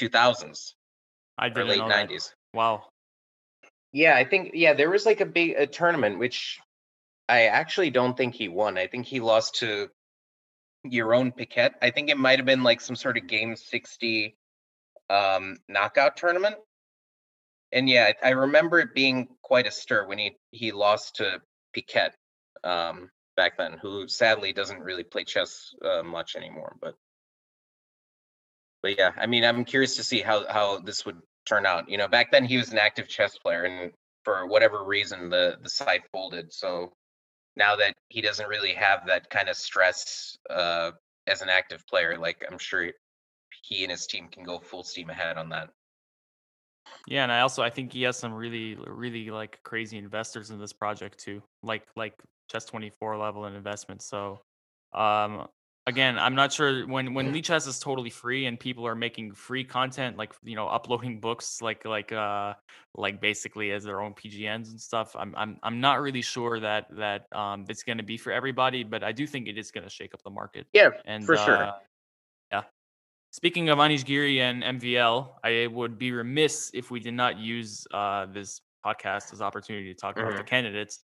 [0.00, 0.74] 2000s
[1.38, 2.08] I didn't late know that.
[2.08, 2.84] 90s Wow.
[3.92, 6.58] yeah i think yeah there was like a big a tournament which
[7.28, 9.88] i actually don't think he won i think he lost to
[10.90, 11.72] Jeroen Piket.
[11.82, 14.36] I think it might have been like some sort of game 60
[15.10, 16.56] um knockout tournament.
[17.72, 21.40] And yeah, I I remember it being quite a stir when he he lost to
[21.72, 22.10] Piquet
[22.64, 26.76] um back then, who sadly doesn't really play chess uh, much anymore.
[26.80, 26.94] But
[28.82, 31.88] but yeah, I mean, I'm curious to see how how this would turn out.
[31.88, 33.92] You know, back then he was an active chess player, and
[34.24, 36.52] for whatever reason, the the site folded.
[36.52, 36.92] So
[37.56, 40.92] now that he doesn't really have that kind of stress uh,
[41.26, 42.90] as an active player, like I'm sure
[43.62, 45.70] he and his team can go full steam ahead on that.
[47.08, 50.58] Yeah, and I also I think he has some really really like crazy investors in
[50.58, 51.42] this project too.
[51.62, 52.14] Like like
[52.50, 54.02] Chess 24 level and investment.
[54.02, 54.40] So
[54.92, 55.48] um
[55.86, 59.64] again, I'm not sure when when Lichess is totally free and people are making free
[59.64, 62.54] content, like you know, uploading books, like like uh
[62.94, 65.14] like basically as their own PGNs and stuff.
[65.16, 68.84] I'm I'm I'm not really sure that that um it's going to be for everybody,
[68.84, 70.66] but I do think it is going to shake up the market.
[70.72, 71.72] Yeah, And for uh, sure.
[72.52, 72.62] yeah.
[73.32, 77.86] Speaking of Anish Giri and MVL, I would be remiss if we did not use
[77.92, 80.46] uh, this podcast as opportunity to talk about the Mhm.
[80.46, 81.04] candidates.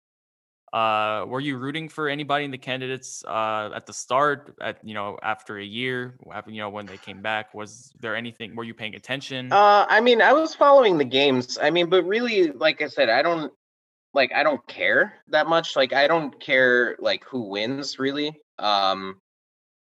[0.72, 4.56] Uh, were you rooting for anybody in the candidates uh, at the start?
[4.62, 6.16] At you know, after a year,
[6.48, 8.56] you know, when they came back, was there anything?
[8.56, 9.52] Were you paying attention?
[9.52, 11.58] Uh, I mean, I was following the games.
[11.60, 13.52] I mean, but really, like I said, I don't
[14.14, 15.76] like I don't care that much.
[15.76, 18.40] Like I don't care like who wins really.
[18.60, 19.20] Um,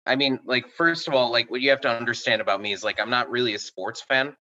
[0.07, 2.85] I mean, like first of all, like what you have to understand about me is
[2.85, 4.37] like I'm not really a sports fan.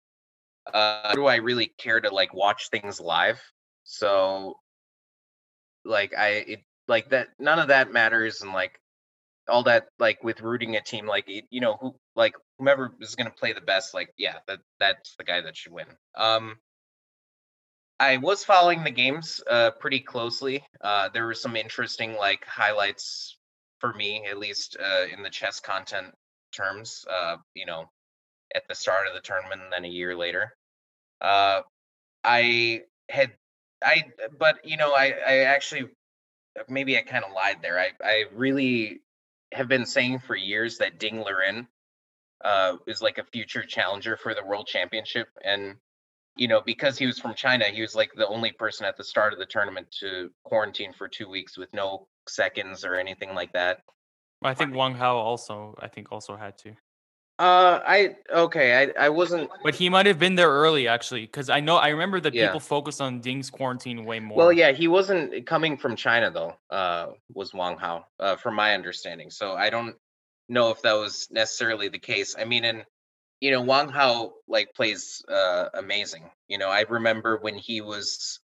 [0.72, 3.40] Uh, do I really care to like watch things live?
[3.82, 4.59] So
[5.84, 8.80] like I it like that none of that matters and like
[9.48, 13.26] all that like with rooting a team like you know who like whomever is going
[13.26, 15.86] to play the best like yeah that that's the guy that should win.
[16.16, 16.56] Um
[17.98, 20.64] i was following the games uh pretty closely.
[20.80, 23.38] Uh there were some interesting like highlights
[23.78, 26.08] for me at least uh in the chess content
[26.52, 27.84] terms uh you know
[28.54, 30.52] at the start of the tournament and then a year later.
[31.20, 31.62] Uh
[32.24, 33.32] i had
[33.82, 34.04] i
[34.38, 35.88] but you know i i actually
[36.68, 39.00] maybe i kind of lied there i i really
[39.52, 41.66] have been saying for years that Ding Liren
[42.44, 45.28] uh, is like a future challenger for the world championship.
[45.44, 45.76] And,
[46.36, 49.04] you know, because he was from China, he was like the only person at the
[49.04, 53.52] start of the tournament to quarantine for two weeks with no seconds or anything like
[53.52, 53.80] that.
[54.42, 56.72] I think Wang Hao also, I think also had to,
[57.40, 61.48] Uh, I, okay, I, I wasn't, but he might have been there early actually, because
[61.48, 62.48] I know I remember that Yeah.
[62.48, 64.36] people focused on Ding's quarantine way more.
[64.36, 68.74] well, yeah, he wasn't coming from China though, uh, was Wang Hao, uh, from my
[68.74, 69.30] understanding.
[69.30, 69.96] So I don't
[70.50, 72.36] know if that was necessarily the case.
[72.38, 72.84] I mean, and,
[73.40, 76.30] you know, Wang Hao like plays uh, amazing.
[76.46, 78.40] You know, I remember when he was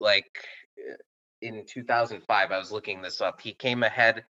[0.00, 0.44] like
[1.40, 3.40] in 2005, I was looking this up.
[3.40, 4.24] He came ahead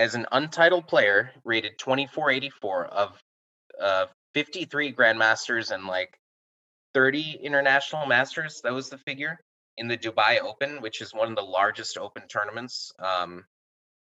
[0.00, 3.22] as an untitled player, rated 2484 of
[3.78, 6.18] uh, 53 grandmasters and like
[6.94, 8.62] 30 international masters.
[8.64, 9.38] That was the figure
[9.76, 13.44] in the Dubai Open, which is one of the largest open tournaments um,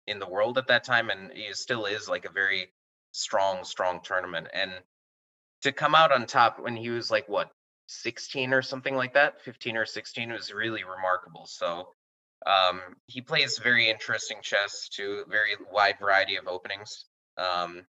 [0.06, 2.74] in the world at that time, and it still is like a very
[3.14, 4.48] strong, strong tournament.
[4.54, 4.74] And
[5.62, 7.52] to come out on top when he was like what
[7.88, 11.46] 16 or something like that, 15 or 16 was really remarkable.
[11.46, 11.88] So
[12.46, 17.06] um, he plays very interesting chess to a very wide variety of openings.
[17.38, 17.86] Um,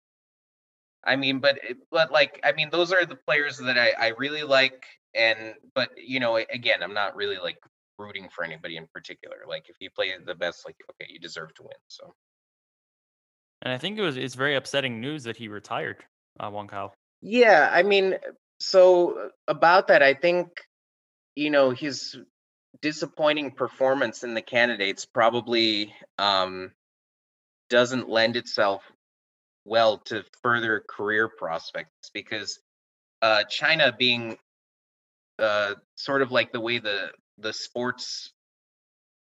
[1.05, 1.59] I mean, but
[1.91, 5.91] but like I mean, those are the players that I I really like, and but
[5.97, 7.59] you know, again, I'm not really like
[7.99, 9.37] rooting for anybody in particular.
[9.47, 11.77] Like if you play the best, like okay, you deserve to win.
[11.89, 12.15] So
[13.63, 16.05] and I think it was it's very upsetting news that he retired,
[16.39, 16.93] uh, Wang Hao.
[17.23, 18.17] yeah, I mean,
[18.61, 20.49] so uh, about that, I think
[21.35, 22.17] you know his
[22.85, 26.71] disappointing performance in the candidates probably um
[27.71, 28.83] doesn't lend itself
[29.65, 32.61] well to further career prospects because
[33.23, 34.37] uh China being
[35.39, 38.35] uh sort of like the way the the sports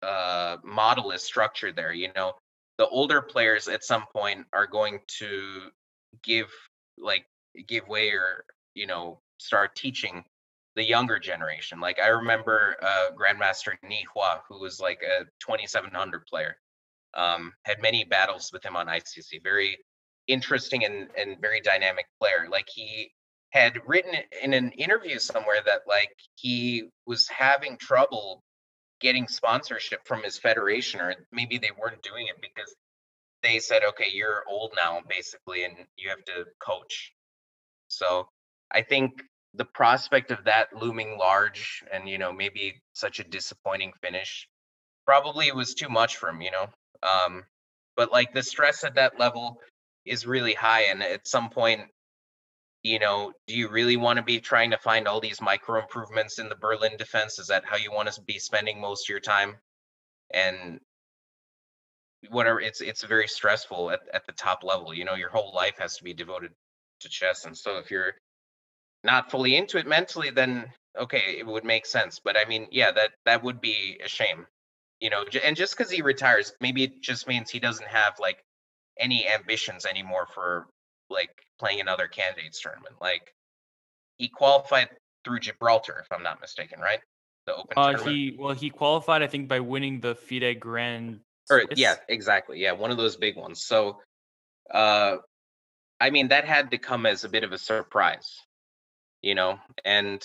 [0.02, 2.32] uh model is structured there you know?
[2.78, 5.60] The older players at some point are going to
[6.22, 6.46] give
[6.96, 7.26] like
[7.68, 10.24] give way or you know start teaching
[10.76, 16.24] the younger generation like i remember uh grandmaster ni hua who was like a 2700
[16.26, 16.56] player
[17.14, 19.78] um had many battles with him on icc very
[20.28, 23.12] interesting and and very dynamic player like he
[23.50, 28.42] had written in an interview somewhere that like he was having trouble
[29.00, 32.74] getting sponsorship from his federation or maybe they weren't doing it because
[33.42, 37.12] they said okay you're old now basically and you have to coach.
[37.88, 38.28] So
[38.70, 39.22] i think
[39.54, 44.48] the prospect of that looming large and you know maybe such a disappointing finish
[45.06, 46.66] probably was too much for him you know?
[47.02, 47.44] Um
[47.96, 49.60] but like the stress at that level
[50.06, 51.82] is really high and at some point
[52.82, 56.38] you know do you really want to be trying to find all these micro improvements
[56.38, 57.38] in the berlin defense?
[57.38, 59.56] Is that how you want to be spending most of your time?
[60.32, 60.80] And
[62.30, 65.74] whatever it's it's very stressful at, at the top level you know your whole life
[65.78, 66.52] has to be devoted
[67.00, 68.14] to chess and so if you're
[69.04, 70.66] not fully into it mentally then
[70.98, 74.46] okay it would make sense but i mean yeah that that would be a shame
[75.00, 78.44] you know and just because he retires maybe it just means he doesn't have like
[78.98, 80.66] any ambitions anymore for
[81.10, 83.34] like playing another candidates tournament like
[84.18, 84.88] he qualified
[85.24, 87.00] through gibraltar if i'm not mistaken right
[87.46, 91.20] the open Uh, tournament he well he qualified I think by winning the FIDE Grand.
[91.50, 93.98] or yeah exactly yeah one of those big ones so
[94.72, 95.16] uh,
[96.00, 98.40] I mean, that had to come as a bit of a surprise,
[99.22, 100.24] you know, and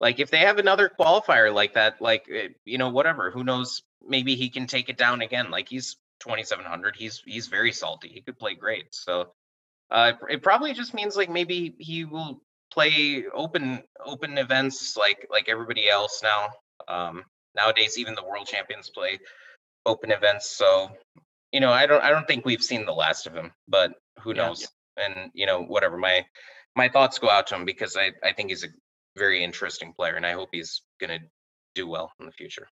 [0.00, 3.82] like if they have another qualifier like that, like eh, you know, whatever, who knows?
[4.06, 5.50] Maybe he can take it down again.
[5.50, 6.96] Like he's 2700.
[6.96, 8.08] He's he's very salty.
[8.08, 8.94] He could play great.
[8.94, 9.32] So
[9.90, 15.48] uh, it probably just means like maybe he will play open open events like like
[15.48, 16.48] everybody else now.
[16.88, 17.24] Um,
[17.56, 19.18] nowadays, even the world champions play
[19.86, 20.50] open events.
[20.50, 20.90] So
[21.52, 24.34] you know, I don't I don't think we've seen the last of him, but who
[24.34, 24.44] Yeah.
[24.44, 24.68] knows?
[24.96, 25.96] And you know, whatever.
[25.98, 26.24] My
[26.76, 28.68] my thoughts go out to him because I I think he's a
[29.16, 31.18] very interesting player, and I hope he's gonna
[31.74, 32.68] do well in the future.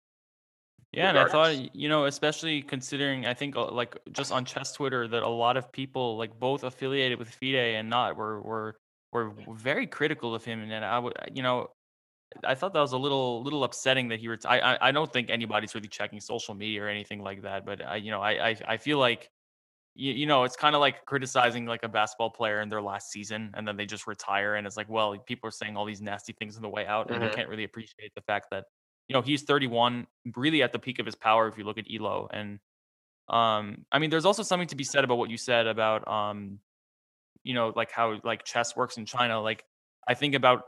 [0.92, 4.72] Yeah, and I thought, you know, especially considering, I think, uh, like just on chess
[4.72, 8.76] Twitter, that a lot of people, like both affiliated with FIDE and not, were were
[9.12, 10.62] were very critical of him.
[10.62, 11.70] And I would, you know,
[12.44, 15.12] I thought that was a little little upsetting that he reti I I I don't
[15.12, 18.50] think anybody's really checking social media or anything like that, but I, you know, I
[18.50, 19.30] I I feel like
[19.96, 23.10] you, you know, it's kind of like criticizing like a basketball player in their last
[23.10, 26.02] season and then they just retire and it's like, well, people are saying all these
[26.02, 28.64] nasty things on the way out and you can't really appreciate the fact that
[29.08, 31.86] you know, he's 31, really at the peak of his power if you look at
[31.92, 32.60] Elo and
[33.28, 36.60] um I mean, there's also something to be said about what you said about um
[37.44, 39.40] you know, like how like chess works in China.
[39.40, 39.64] Like
[40.08, 40.62] I think about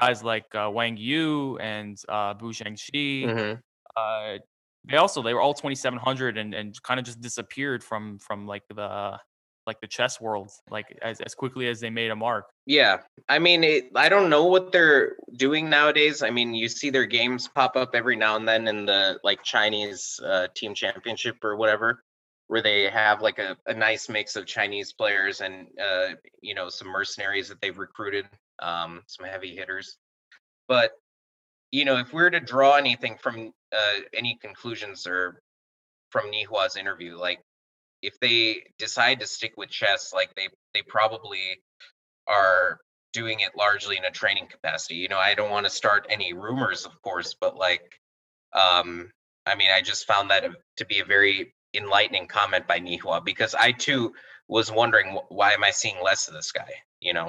[0.00, 3.32] guys like uh, Wang Yue and uh, Bu Zhangxi.
[3.32, 3.54] hmm
[3.96, 4.38] Uh,
[4.84, 8.62] they also they were all 2700 and and kind of just disappeared from from like
[8.68, 9.18] the
[9.66, 12.50] like the chess world like as as quickly as they made a mark.
[12.66, 16.22] Yeah, I mean, it, I don't know what they're doing nowadays.
[16.22, 19.42] I mean, you see their games pop up every now and then in the like
[19.42, 22.02] Chinese uh, team championship or whatever,
[22.48, 26.08] where they have like a, a nice mix of Chinese players and uh,
[26.40, 28.26] you know some mercenaries that they've recruited,
[28.60, 29.96] um, some heavy hitters.
[30.66, 30.92] But
[31.70, 35.40] you know, if we were to draw anything from uh, any conclusions or
[36.10, 37.40] from Ni Hua's interview, like
[38.02, 41.60] if they decide to stick with chess, like they they probably
[42.28, 42.78] are
[43.12, 44.96] doing it largely in a training capacity.
[44.96, 48.00] You know, I don't want to start any rumors, of course, but like,
[48.54, 49.10] um,
[49.46, 50.44] I mean, I just found that
[50.78, 54.12] to be a very enlightening comment by Nihua because I too
[54.48, 56.70] was wondering why am I seeing less of this guy?
[57.00, 57.28] You know?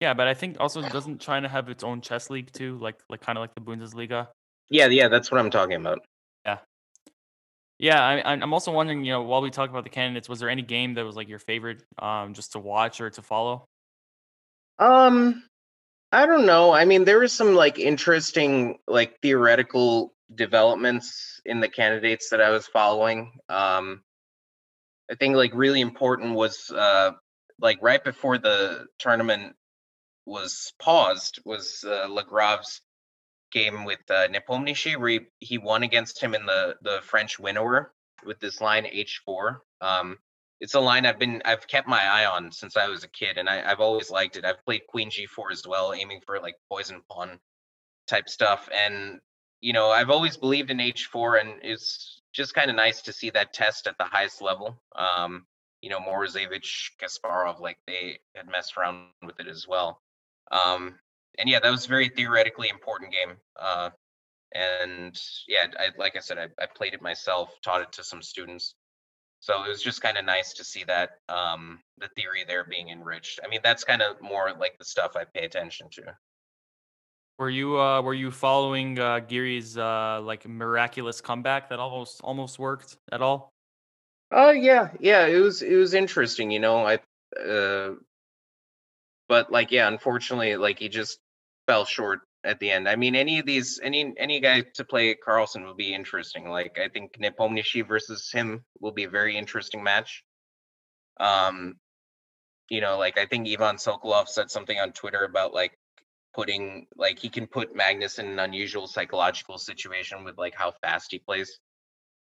[0.00, 3.20] Yeah, but I think also doesn't China have its own chess league too, like like
[3.20, 4.28] kind of like the Bundesliga?
[4.70, 6.00] Yeah, yeah, that's what I'm talking about.
[6.44, 6.58] Yeah.
[7.78, 10.40] Yeah, I, I'm I'm also wondering, you know, while we talk about the candidates, was
[10.40, 13.66] there any game that was like your favorite, um, just to watch or to follow?
[14.78, 15.42] Um,
[16.12, 16.72] I don't know.
[16.72, 22.50] I mean, there was some like interesting, like theoretical developments in the candidates that I
[22.50, 23.32] was following.
[23.48, 24.02] Um,
[25.10, 27.12] I think like really important was uh
[27.60, 29.54] like right before the tournament
[30.26, 32.80] was paused was uh, Lagrave's
[33.54, 37.86] game with uh, Nepomniachtchi where he, he won against him in the the French Winawer
[38.26, 39.58] with this line H4.
[39.80, 40.18] Um,
[40.60, 43.38] it's a line I've been I've kept my eye on since I was a kid,
[43.38, 44.44] and I, I've always liked it.
[44.44, 47.38] I've played Queen G4 as well, aiming for like poison pawn
[48.08, 49.20] type stuff, and
[49.60, 53.30] you know I've always believed in H4, and it's just kind of nice to see
[53.30, 54.80] that test at the highest level.
[54.96, 55.46] Um,
[55.80, 60.00] you know, Morozevich, Kasparov, like they had messed around with it as well.
[60.50, 60.98] Um,
[61.38, 63.36] and yeah, that was a very theoretically important game.
[63.58, 63.90] Uh,
[64.54, 68.22] and yeah, I, like I said, I, I played it myself, taught it to some
[68.22, 68.74] students.
[69.40, 72.88] So it was just kind of nice to see that um, the theory there being
[72.88, 73.40] enriched.
[73.44, 76.16] I mean, that's kind of more like the stuff I pay attention to.
[77.36, 82.60] Were you uh were you following uh Giri's uh like miraculous comeback that almost almost
[82.60, 83.52] worked at all?
[84.30, 86.86] Oh yeah, yeah, it was it was interesting, you know.
[86.86, 87.00] I
[87.38, 87.94] uh,
[89.28, 91.18] but like yeah, unfortunately, like he just
[91.66, 92.88] fell short at the end.
[92.88, 96.48] I mean, any of these, any any guy to play Carlsen will be interesting.
[96.48, 100.24] Like I think Nepomniachtchi versus him will be a very interesting match.
[101.18, 101.76] Um,
[102.68, 105.78] you know, like I think Ivan Sokolov said something on Twitter about like
[106.34, 111.12] putting like he can put Magnus in an unusual psychological situation with like how fast
[111.12, 111.58] he plays.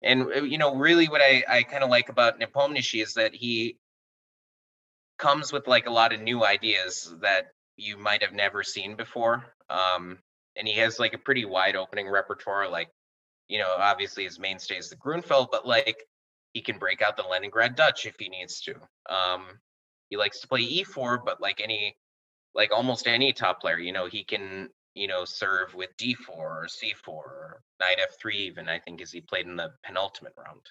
[0.04, 3.34] And uh, you know, really what I I kind of like about Nepomniachtchi is that
[3.34, 3.78] he
[5.18, 9.46] comes with like a lot of new ideas that you might have never seen before.
[9.70, 10.20] Um,
[10.56, 12.70] and he has like a pretty wide opening repertoire.
[12.70, 12.90] Like,
[13.48, 16.08] you know, obviously his mainstay is the Grunfeld, but like
[16.54, 18.76] he can break out the Leningrad Dutch if he needs to.
[19.10, 19.44] Um,
[20.10, 21.96] he likes to play e4, but like any,
[22.54, 26.68] like almost any top player, you know, he can, you know, serve with d4 or
[26.68, 28.68] c4 or knight f3 even.
[28.68, 30.62] I think as he played in the penultimate round.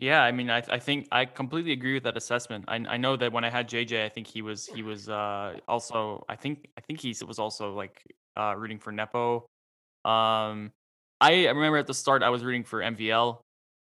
[0.00, 2.64] Yeah, I mean, I I think I completely agree with that assessment.
[2.68, 5.58] I I know that when I had JJ, I think he was he was uh
[5.68, 8.02] also I think I think he was also like
[8.36, 9.46] uh rooting for Nepo.
[10.04, 10.72] Um,
[11.20, 13.42] I remember at the start I was rooting for MVL.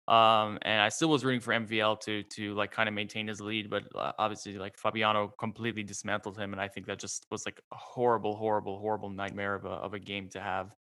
[0.08, 3.42] Um, and I still was rooting for MVL to to like kind of maintain his
[3.42, 7.46] lead, but uh, obviously like Fabiano completely dismantled him, and I think that just was
[7.46, 10.76] like a horrible, horrible, horrible nightmare of a of a game to have.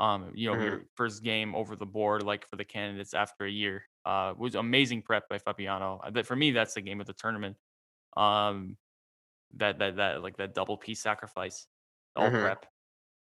[0.00, 3.44] Um, you know, hmm your first game over the board, like for the candidates after
[3.44, 6.00] a year, uh, was amazing prep by Fabiano.
[6.04, 7.56] Uh, That for me, that's the game of the tournament.
[8.16, 8.76] Um,
[9.56, 11.66] that that that like that double piece sacrifice,
[12.16, 12.66] all hmm prep.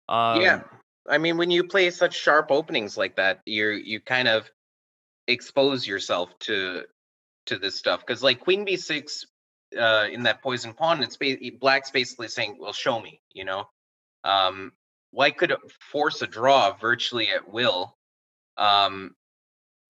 [0.09, 0.55] Yeah.
[0.55, 0.65] Um,
[1.09, 4.51] I mean, when you play such sharp openings like that, you're you kind of
[5.27, 6.85] expose yourself to
[7.47, 9.25] to this stuff because like queen b6
[9.79, 13.65] uh in that poison pawn it's ba- black's basically saying well show me you know
[14.25, 14.73] um
[15.11, 15.55] white could
[15.93, 17.97] force a draw virtually at will
[18.57, 19.15] um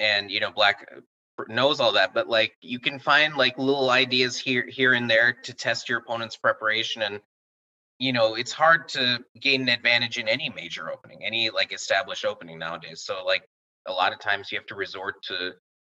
[0.01, 1.01] and you know black uh,
[1.49, 5.33] knows all that but like you can find like little ideas here here and there
[5.33, 7.21] to test your opponent's preparation and
[7.99, 12.25] you know it's hard to gain an advantage in any major opening any like established
[12.25, 13.49] opening nowadays so like
[13.87, 15.53] a lot of times you have to resort to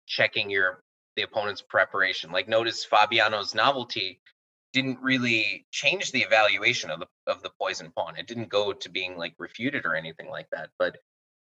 [0.05, 0.81] checking your
[1.15, 4.19] the opponent's preparation like notice fabiano's novelty
[4.73, 8.89] didn't really change the evaluation of the of the poison pawn it didn't go to
[8.89, 10.97] being like refuted or anything like that but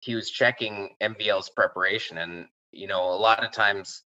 [0.05, 4.03] he was checking mvl's preparation and you know a lot of times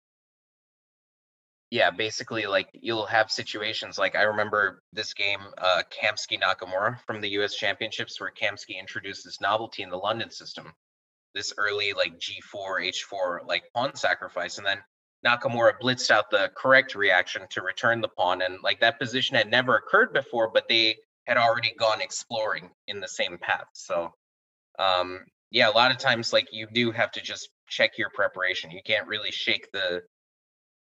[1.69, 7.19] yeah, basically, like you'll have situations like I remember this game, uh, Kamsky Nakamura from
[7.19, 7.55] the U.S.
[7.55, 10.73] Championships, where Kamsky introduced this novelty in the London system,
[11.35, 14.77] this early like G4, H4 like pawn sacrifice, and then
[15.25, 19.51] Nakamura blitzed out the correct reaction to return the pawn, and like that position had
[19.51, 20.95] never occurred before, but they
[21.25, 23.67] had already gone exploring in the same path.
[23.73, 24.13] So,
[24.79, 28.71] um, yeah, a lot of times like you do have to just check your preparation.
[28.71, 30.03] You can't really shake the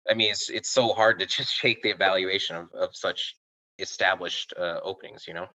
[0.09, 3.36] I mean, it's it's so hard to just shake the evaluation of of such
[3.80, 5.47] established uh, openings, you know.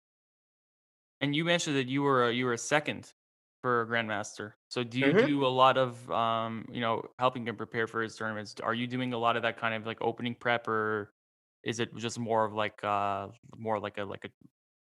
[1.20, 3.12] and you mentioned that you were a, you were a second
[3.62, 4.52] for a grandmaster.
[4.68, 8.02] So do you hmm do a lot of um, you know, helping him prepare for
[8.02, 8.54] his tournaments?
[8.62, 11.12] Are you doing a lot of that kind of like opening prep or
[11.64, 14.28] is it just more of like uh more like a like a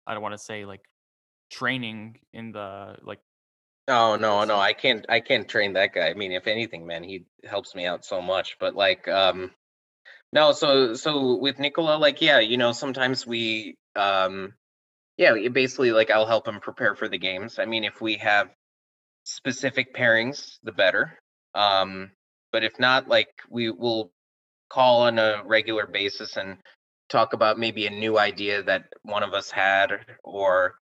[0.06, 0.82] I don't want to say like
[1.50, 3.20] training in the like
[3.89, 4.59] Oh no, no.
[4.59, 6.09] I can't I can't train that guy.
[6.09, 8.57] I mean, if anything, man, he helps me out so much.
[8.59, 9.53] But like, um,
[10.32, 14.55] no, so so with Nicola, like, yeah, you know, sometimes we, um,
[15.18, 17.59] yeah, basically, like, I'll help him prepare for the games.
[17.59, 18.51] I mean, if we have
[19.24, 21.18] specific pairings, the better.
[21.55, 22.12] Um,
[22.53, 24.12] but if not, like, we will
[24.70, 26.59] call on a regular basis and
[27.09, 29.93] talk about maybe a new idea that one of us had
[30.24, 30.76] or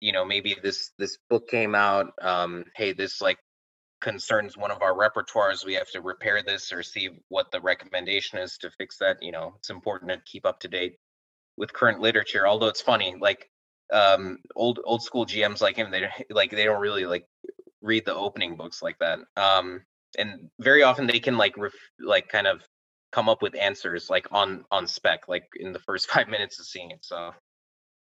[0.00, 3.38] you know maybe this this book came out um hey this like
[4.00, 8.38] concerns one of our repertoires we have to repair this or see what the recommendation
[8.38, 10.96] is to fix that you know it's important to keep up to date
[11.56, 13.48] with current literature although it's funny like
[13.92, 17.26] um old old school gms like him they like they don't really like
[17.80, 19.82] read the opening books like that um
[20.18, 22.62] and very often they can like ref, like kind of
[23.12, 26.66] come up with answers like on on spec like in the first five minutes of
[26.66, 27.32] seeing it so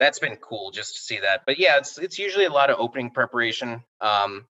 [0.01, 1.43] that's been cool just to see that.
[1.47, 3.83] But yeah, it's it's usually a lot of opening preparation.
[4.01, 4.47] Um,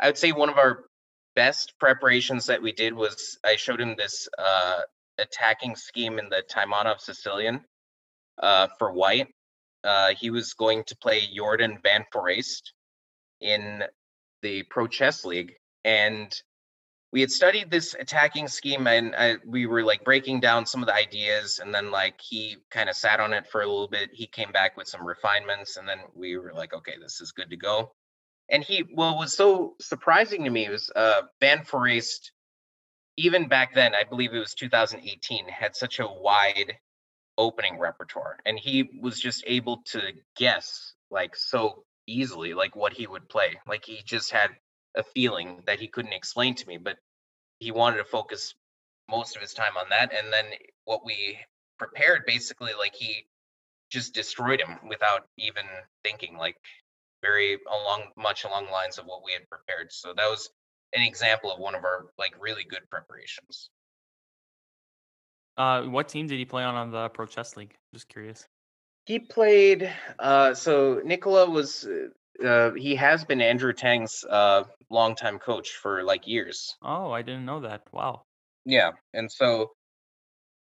[0.00, 0.84] I would say one of our
[1.34, 4.80] best preparations that we did was I showed him this uh,
[5.18, 7.60] attacking scheme in the Taimanov Sicilian
[8.42, 9.28] uh, for white.
[9.84, 12.72] Uh, he was going to play Jordan Van Foreest
[13.40, 13.84] in
[14.42, 16.34] the Pro Chess League, and
[17.12, 20.86] we had studied this attacking scheme and I, we were like breaking down some of
[20.86, 24.10] the ideas and then like he kind of sat on it for a little bit.
[24.12, 27.50] He came back with some refinements and then we were like okay this is good
[27.50, 27.92] to go.
[28.50, 32.32] And he what was so surprising to me was uh van Foreest,
[33.16, 36.74] even back then i believe it was 2018 had such a wide
[37.38, 40.00] opening repertoire and he was just able to
[40.36, 43.58] guess like so easily like what he would play.
[43.66, 44.50] Like he just had
[44.96, 46.96] a feeling that he couldn't explain to me but
[47.60, 48.54] he wanted to focus
[49.08, 50.46] most of his time on that and then
[50.84, 51.38] what we
[51.78, 53.26] prepared basically like he
[53.90, 55.64] just destroyed him without even
[56.02, 56.56] thinking like
[57.22, 60.50] very along much along the lines of what we had prepared so that was
[60.94, 63.70] an example of one of our like really good preparations
[65.56, 67.74] Uh what team did he play on on the Pro Chess League?
[67.94, 68.46] Just curious.
[69.06, 71.86] he played uh so nicola was
[72.44, 77.44] uh, he has been andrew tang's uh longtime coach for like years Oh, I didn't
[77.46, 77.82] know that.
[77.92, 78.22] Wow.
[78.64, 79.70] yeah and so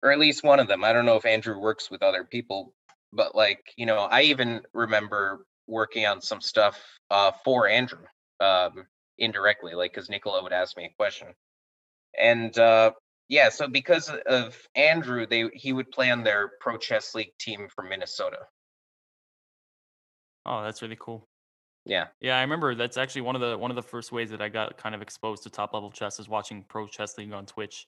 [0.04, 0.84] or at least one of them.
[0.84, 2.74] I don't know if Andrew works with other people,
[3.12, 6.78] but like, you know, I even remember working on some stuff
[7.10, 8.04] uh, for Andrew
[8.38, 8.86] um,
[9.18, 11.28] indirectly, like because Nicola would ask me a question.
[12.18, 12.92] And uh,
[13.28, 17.68] yeah, so because of Andrew, they he would play on their Pro Chess League team
[17.74, 18.40] from Minnesota.
[20.44, 21.26] Oh, that's really cool.
[21.84, 22.08] Yeah.
[22.20, 24.48] Yeah, I remember that's actually one of the one of the first ways that I
[24.48, 27.86] got kind of exposed to top level chess is watching Pro Chess League on Twitch.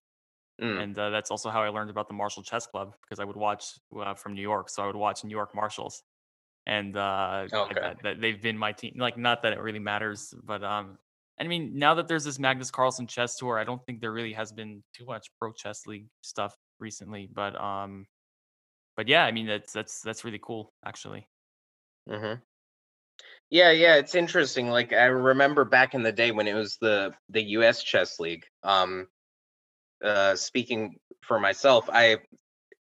[0.61, 3.25] Mm, And uh, that's also how I learned about the Marshall Chess Club because I
[3.25, 6.05] would watch uh, from New York, so I would watch New York Marshalls,
[6.67, 7.81] and uh, okay.
[7.81, 8.95] that, that they've been my team.
[8.99, 10.99] Like, not that it really matters, but um,
[11.41, 14.35] I mean, now that there's this Magnus Carlsen chess tour, I don't think there really
[14.35, 17.29] has been too much Pro Chess League stuff recently.
[17.33, 18.07] But um,
[18.97, 21.29] but yeah, I mean, that's that's that's really cool, actually.
[22.07, 22.47] hmm
[23.51, 24.69] Yeah, yeah, it's interesting.
[24.69, 28.45] Like I remember back in the day when it was the the US Chess League.
[28.63, 29.09] Um
[30.05, 32.19] uh speaking for myself, I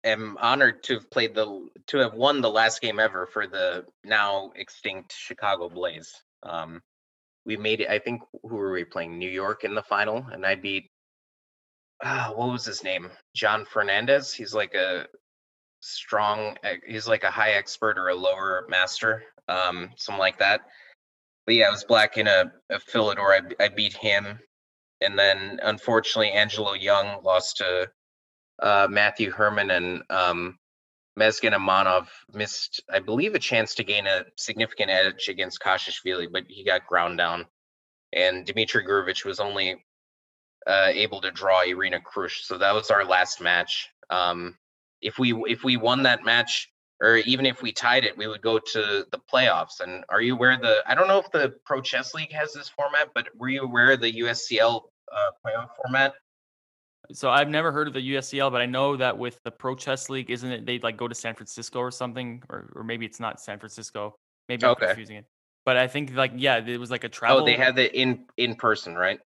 [0.04, 3.86] am honored to have played the to have won the last game ever for the
[4.04, 6.12] now extinct Chicago Blaze.
[6.44, 6.82] Um
[7.46, 9.18] we made it I think who were we playing?
[9.18, 10.90] New York in the final and I beat
[12.04, 13.10] ah, what was his name?
[13.36, 14.34] John Fernandez.
[14.34, 15.08] He's like a
[15.80, 19.24] strong he's like a high expert or a lower master.
[19.48, 20.62] Um something like that
[21.48, 23.56] but yeah, I was black in a, a Philidor.
[23.60, 24.38] I, I beat him,
[25.00, 27.90] and then unfortunately, Angelo Young lost to
[28.62, 30.58] uh, Matthew Herman, and um,
[31.18, 36.44] Mesgen Amanov missed, I believe, a chance to gain a significant edge against Kacheishvili, but
[36.50, 37.46] he got ground down.
[38.12, 39.86] And Dmitry Gurevich was only
[40.68, 43.88] uh, able to draw Irina Krush, so that was our last match.
[44.10, 44.58] Um,
[45.02, 46.72] if we if we won that match,
[47.02, 49.80] or even if we tied it, we would go to the playoffs.
[49.82, 50.82] And are you aware the?
[50.86, 53.92] I don't know if the Pro Chess League has this format, but were you aware
[53.92, 54.82] of the USCL
[55.12, 56.14] uh, playoff format?
[57.14, 60.10] So I've never heard of the USCL, but I know that with the Pro Chess
[60.10, 63.20] League, isn't it they like go to San Francisco or something, or or maybe it's
[63.20, 64.16] not San Francisco.
[64.50, 65.26] Maybe I'm confusing it.
[65.66, 67.42] But I think like yeah, it was like a travel.
[67.42, 69.20] Oh, they had it in in person, right?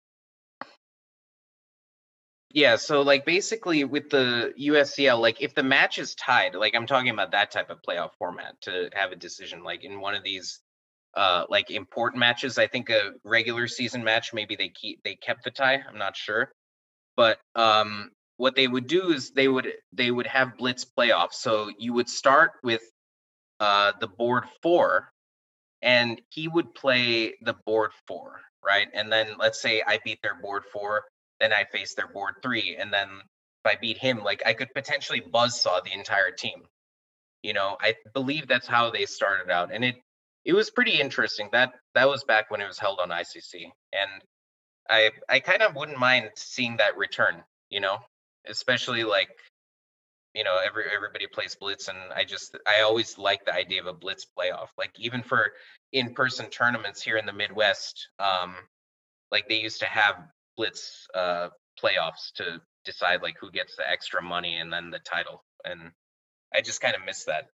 [2.50, 6.86] Yeah, so like basically with the USCL, like if the match is tied, like I'm
[6.86, 10.22] talking about that type of playoff format to have a decision, like in one of
[10.24, 10.60] these
[11.14, 12.58] uh like important matches.
[12.58, 15.82] I think a regular season match, maybe they keep they kept the tie.
[15.88, 16.52] I'm not sure.
[17.16, 21.34] But um what they would do is they would they would have blitz playoffs.
[21.34, 22.82] So you would start with
[23.60, 25.10] uh the board four
[25.82, 28.88] and he would play the board four, right?
[28.94, 31.04] And then let's say I beat their board four,
[31.40, 34.72] then I face their board three, and then if I beat him, like I could
[34.74, 36.62] potentially buzzsaw the entire team.
[37.42, 39.96] You know, I believe that's how they started out, and it
[40.44, 41.48] it was pretty interesting.
[41.52, 44.10] That that was back when it was held on ICC, and
[44.88, 47.42] I I kind of wouldn't mind seeing that return.
[47.70, 47.98] You know,
[48.48, 49.30] especially like
[50.34, 53.86] you know every everybody plays blitz and i just i always like the idea of
[53.86, 55.52] a blitz playoff like even for
[55.92, 58.54] in-person tournaments here in the midwest um
[59.32, 60.16] like they used to have
[60.58, 61.48] blitz uh
[61.82, 65.92] playoffs to decide like who gets the extra money and then the title and
[66.54, 67.48] i just kind of miss that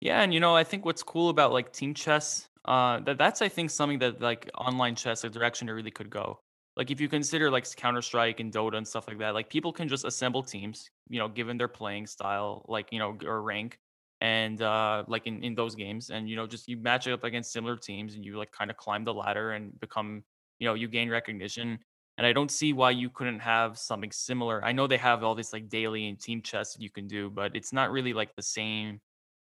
[0.00, 3.42] Yeah, and you know, I think what's cool about like team chess, uh, that that's
[3.42, 6.40] I think something that like online chess, a direction it really could go.
[6.76, 9.72] Like if you consider like Counter Strike and Dota and stuff like that, like people
[9.72, 13.78] can just assemble teams, you know, given their playing style, like you know, or rank,
[14.20, 17.24] and uh, like in in those games, and you know, just you match it up
[17.24, 20.24] against similar teams, and you like kind of climb the ladder and become,
[20.58, 21.78] you know, you gain recognition.
[22.16, 24.64] And I don't see why you couldn't have something similar.
[24.64, 27.28] I know they have all this like daily and team chess that you can do,
[27.30, 29.00] but it's not really like the same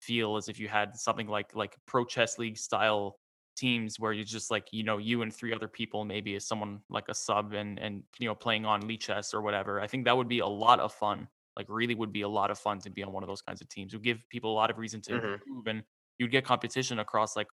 [0.01, 3.19] feel as if you had something like like pro chess league style
[3.57, 6.81] teams where you just like you know you and three other people maybe as someone
[6.89, 9.81] like a sub and and you know playing on Lichess or whatever.
[9.81, 11.29] I think that would be a lot of fun.
[11.57, 13.61] Like really would be a lot of fun to be on one of those kinds
[13.61, 13.93] of teams.
[13.93, 15.83] It would give people a lot of reason to hmm improve and
[16.19, 17.49] you'd get competition across like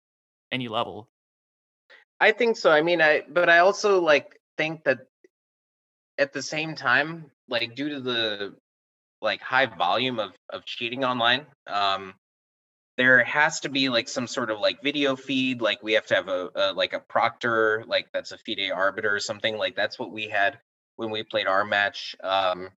[0.53, 1.11] any level.
[2.21, 4.99] I think so i mean i but i also like think that
[6.19, 8.55] at the same time like due to the
[9.23, 12.15] like high volume of of cheating online um
[12.97, 16.15] there has to be like some sort of like video feed like we have to
[16.15, 19.99] have a, a like a proctor like that's a fide arbiter or something like that's
[19.99, 20.59] what we had
[20.97, 22.69] when we played our match um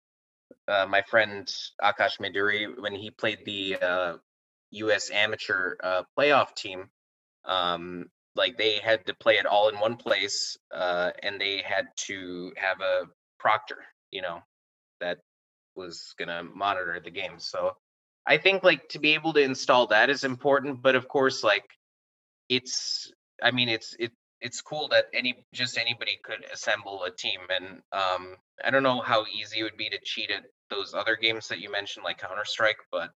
[0.68, 4.16] uh, my friend akash meduri when he played the uh
[4.72, 6.88] us amateur uh playoff team
[7.44, 11.86] um like they had to play it all in one place uh and they had
[11.96, 13.04] to have a
[13.38, 14.40] proctor you know
[15.00, 15.18] that
[15.74, 17.38] was gonna monitor the game.
[17.38, 17.76] So
[18.26, 21.64] I think like to be able to install that is important, but of course, like
[22.48, 23.12] it's
[23.42, 27.82] I mean it's it it's cool that any just anybody could assemble a team and
[27.92, 31.48] um I don't know how easy it would be to cheat at those other games
[31.48, 33.10] that you mentioned like Counter Strike, but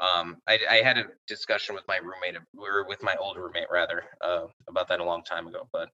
[0.00, 4.04] um I I had a discussion with my roommate or with my old roommate rather
[4.20, 5.90] uh about that a long time ago, but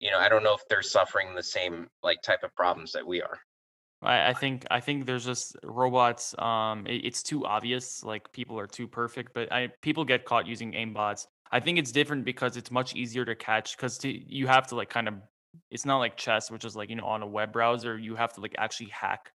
[0.00, 3.06] you know, I don't know if they're suffering the same like type of problems that
[3.06, 3.38] we are.
[4.02, 6.38] I, I think I think there's just robots.
[6.38, 8.04] Um, it, it's too obvious.
[8.04, 11.26] Like people are too perfect, but I people get caught using aimbots.
[11.50, 14.90] I think it's different because it's much easier to catch because you have to like
[14.90, 15.14] kind of.
[15.70, 17.98] It's not like chess, which is like you know on a web browser.
[17.98, 19.32] You have to like actually hack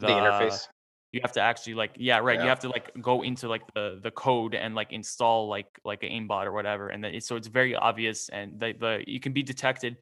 [0.00, 0.12] The the.
[0.12, 0.68] interface.
[1.12, 2.40] You have to actually like yeah right.
[2.40, 6.02] You have to like go into like the the code and like install like like
[6.02, 9.20] an aimbot or whatever, and then it's, so it's very obvious and the the you
[9.20, 9.96] can be detected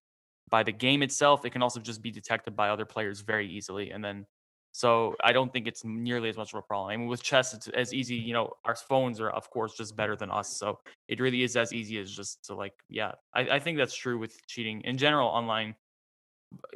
[0.50, 1.44] by the game itself.
[1.44, 4.26] It can also just be detected by other players very easily, and then
[4.72, 6.90] so I don't think it's nearly as much of a problem.
[6.90, 8.16] I mean, with chess, it's as easy.
[8.16, 11.56] You know, our phones are of course just better than us, so it really is
[11.56, 13.12] as easy as just to like yeah.
[13.32, 15.76] I, I think that's true with cheating in general online.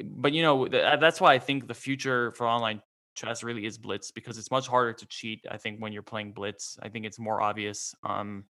[0.01, 2.81] But you know, th- that's why I think the future for online
[3.19, 5.45] chess really is blitz because it's much harder to cheat.
[5.49, 7.93] I think when you're playing blitz, I think it's more obvious.
[8.03, 8.45] Um,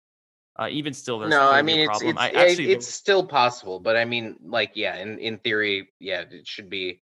[0.58, 2.18] uh, even still, there's No, I mean a it's problem.
[2.18, 6.24] it's I actually it's still possible, but I mean, like, yeah, in in theory, yeah,
[6.30, 7.02] it should be.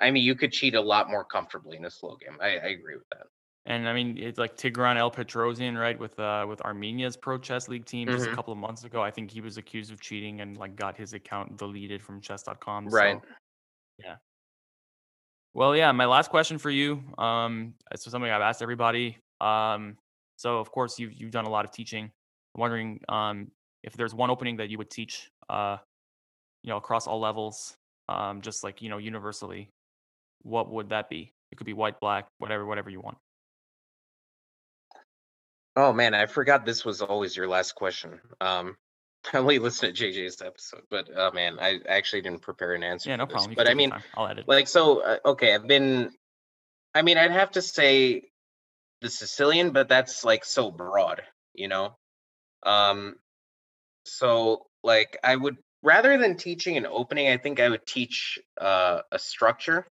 [0.00, 2.38] I mean, you could cheat a lot more comfortably in a slow game.
[2.40, 3.26] I, I agree with that.
[3.66, 5.10] And I mean, it's like Tigran L.
[5.10, 8.34] Petrosian, right, with uh with Armenia's pro chess league team just a Mhm.
[8.34, 9.02] couple of months ago.
[9.02, 12.88] I think he was accused of cheating and like got his account deleted from chess.com.
[12.88, 13.20] Right.
[13.20, 13.28] So
[13.98, 14.16] yeah.
[15.58, 17.02] Well, yeah, my last question for you.
[17.18, 19.18] Um, it's something I've asked everybody.
[19.40, 19.96] Um,
[20.36, 22.04] so of course you've you've done a lot of teaching.
[22.54, 23.50] I'm wondering um
[23.82, 25.78] if there's one opening that you would teach uh,
[26.62, 27.76] you know, across all levels,
[28.08, 29.68] um, just like, you know, universally,
[30.42, 31.32] what would that be?
[31.50, 33.18] It could be white, black, whatever, whatever you want.
[35.74, 38.20] Oh man, I forgot this was always your last question.
[38.40, 38.76] Um,
[39.32, 43.10] I only listened to JJ's episode, but oh man, I actually didn't prepare an answer.
[43.10, 43.32] Yeah, no this.
[43.32, 43.50] problem.
[43.52, 43.92] You But I mean.
[44.14, 44.48] I'll edit.
[44.48, 46.10] like, so uh, okay, I've been.
[46.94, 48.22] I mean, I'd have to say
[49.02, 51.22] the Sicilian, but that's like so broad,
[51.54, 51.96] you know.
[52.64, 53.16] Um,
[54.04, 59.02] so like I would rather than teaching an opening, I think I would teach uh,
[59.12, 59.86] a structure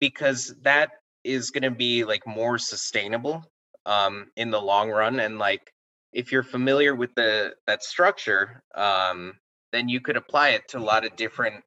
[0.00, 0.90] because that
[1.22, 3.44] is going to be like more sustainable
[3.86, 5.20] um, in the long run.
[5.20, 5.72] And like
[6.12, 9.34] if you're familiar with the that structure, um,
[9.72, 11.64] then you could apply it to a lot of different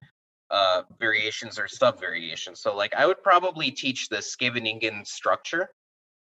[0.52, 2.62] uh, variations or sub variations.
[2.62, 5.70] So like I would probably teach the Scheveningen structure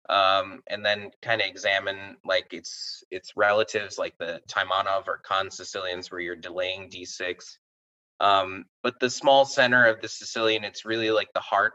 [0.09, 5.49] um, and then kind of examine like its its relatives, like the Taimanov or Kan
[5.49, 7.57] Sicilians, where you're delaying d6.
[8.19, 11.73] Um, but the small center of the Sicilian, it's really like the heart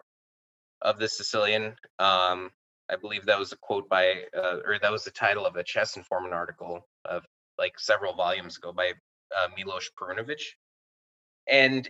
[0.83, 1.75] of the Sicilian.
[1.99, 2.51] Um,
[2.91, 5.65] I believe that was a quote by, uh, or that was the title of a
[5.65, 7.25] Chess Informant article of
[7.59, 8.93] like several volumes ago by
[9.37, 10.43] uh, Milos Perunovic.
[11.49, 11.89] And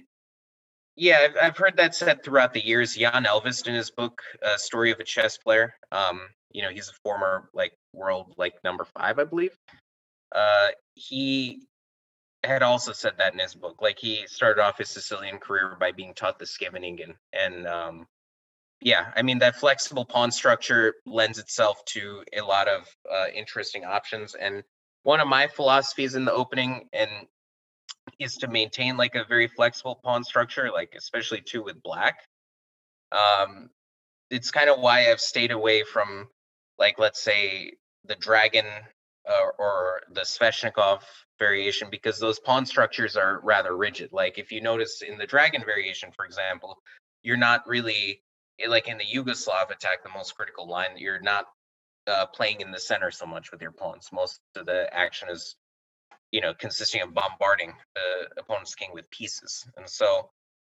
[0.96, 2.96] yeah, I've, I've heard that said throughout the years.
[2.96, 6.20] Jan Ehlvest in his book, uh, Story of a Chess Player, um,
[6.50, 9.56] you know, he's a former like world like number five, I believe.
[10.34, 11.62] Uh, he
[12.44, 13.80] had also said that in his book.
[13.80, 18.06] Like he started off his Sicilian career by being taught the Scheveningen, and um,
[18.80, 23.84] yeah, I mean that flexible pawn structure lends itself to a lot of uh, interesting
[23.84, 24.34] options.
[24.34, 24.62] And
[25.02, 27.10] one of my philosophies in the opening and
[28.18, 32.20] is to maintain like a very flexible pawn structure, like especially too with black.
[33.12, 33.70] Um,
[34.30, 36.28] it's kind of why I've stayed away from
[36.78, 37.72] like let's say
[38.04, 38.66] the dragon
[39.28, 41.02] uh, or the Sveshnikov
[41.38, 44.12] variation because those pawn structures are rather rigid.
[44.12, 46.78] Like if you notice in the dragon variation, for example,
[47.22, 48.22] you're not really
[48.66, 51.46] like in the Yugoslav attack, the most critical line, you're not
[52.08, 54.08] uh, playing in the center so much with your pawns.
[54.12, 55.56] Most of the action is,
[56.32, 59.66] you know, consisting of bombarding the opponent's king with pieces.
[59.76, 60.30] And so,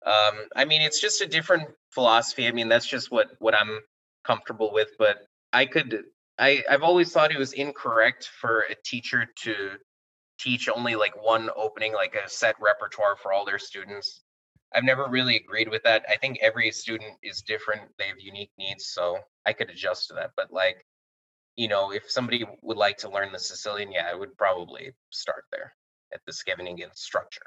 [0.06, 2.48] um, I mean, it's just a different philosophy.
[2.48, 3.80] I mean, that's just what what I'm
[4.24, 4.90] comfortable with.
[4.98, 6.04] But I could,
[6.38, 9.56] I I've always thought it was incorrect for a teacher to
[10.40, 14.23] teach only like one opening, like a set repertoire for all their students.
[14.74, 16.06] I've never really agreed with that.
[16.10, 17.82] I think every student is different.
[17.98, 20.32] They have unique needs, so I could adjust to that.
[20.36, 20.86] But like,
[21.56, 25.46] you know, if somebody would like to learn the Sicilian, yeah, I would probably start
[25.52, 25.76] there
[26.14, 27.46] at the Scheveningen structure.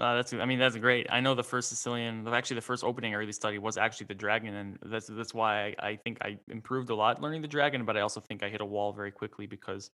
[0.00, 1.08] Uh, that's I mean that's great.
[1.10, 4.14] I know the first Sicilian, actually the first opening I really studied was actually the
[4.14, 7.84] dragon, and that's that's why I, I think I improved a lot learning the dragon.
[7.84, 9.90] But I also think I hit a wall very quickly because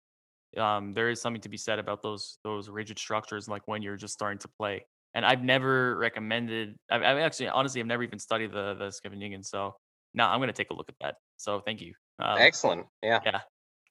[0.58, 3.96] um, there is something to be said about those those rigid structures, like when you're
[3.98, 4.86] just starting to play.
[5.14, 6.76] And I've never recommended.
[6.90, 9.76] I've, I've actually honestly I've never even studied the the Scheveningen, so
[10.14, 11.16] now I'm gonna take a look at that.
[11.38, 11.94] So thank you.
[12.20, 12.86] Um, Excellent.
[13.04, 13.20] Yeah.
[13.26, 13.42] yeah.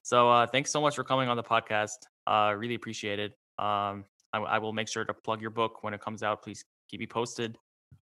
[0.03, 1.99] So uh, thanks so much for coming on the podcast.
[2.27, 3.33] Uh, really appreciate it.
[3.59, 6.43] Um, I, I will make sure to plug your book when it comes out.
[6.43, 7.57] Please keep me posted.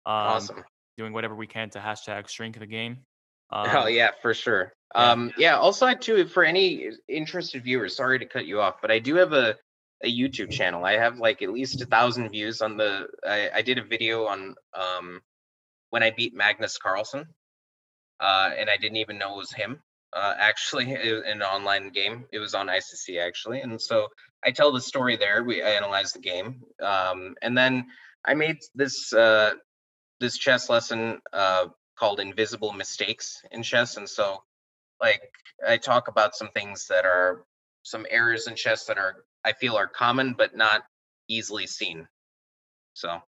[0.06, 0.64] Um, awesome.
[0.96, 2.98] Doing whatever we can to hashtag shrink the game.
[3.52, 4.72] Um, oh yeah, for sure.
[4.96, 5.12] yeah.
[5.12, 5.58] Um, yeah.
[5.58, 9.32] Also, too, for any interested viewers, sorry to cut you off, but I do have
[9.34, 9.54] a
[10.04, 10.84] a YouTube channel.
[10.84, 13.08] I have like at least a thousand views on the.
[13.26, 15.22] I, I did a video on um
[15.90, 17.26] when I beat Magnus Carlsen,
[18.20, 19.80] uh, and I didn't even know it was him.
[20.12, 22.26] uh, actually, i- an online game.
[22.32, 24.08] It was on ICC actually, and so
[24.44, 25.44] I tell the story there.
[25.44, 27.86] We analyze the game, um, and then
[28.24, 29.54] I made this uh,
[30.20, 31.66] this chess lesson uh,
[31.98, 34.42] called "Invisible Mistakes in Chess," and so
[35.00, 35.22] like
[35.66, 37.44] I talk about some things that are
[37.82, 40.82] some errors in chess that are I feel are common but not
[41.28, 42.06] easily seen.
[42.94, 43.20] So,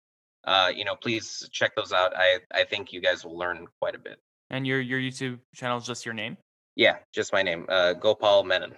[0.45, 2.13] uh, you know, please check those out.
[2.15, 4.19] I I think you guys will learn quite a bit.
[4.49, 6.37] And your your YouTube channel is just your name?
[6.75, 8.73] Yeah, just my name, uh, Gopal Menon.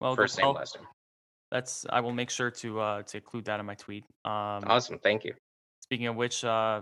[0.00, 0.86] Well, First name, last name.
[1.50, 4.04] that's I will make sure to uh to include that in my tweet.
[4.24, 5.34] Um, Awesome, thank you.
[5.80, 6.80] speaking of which, uh,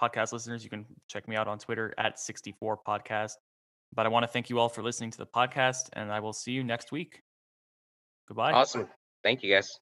[0.00, 3.32] podcast listeners, you can check me out on Twitter at 64 podcast.
[3.92, 6.32] But I want to thank you all for listening to the podcast, and I will
[6.32, 7.22] see you next week.
[8.28, 8.52] Goodbye.
[8.52, 8.88] Awesome,
[9.22, 9.80] thank you guys.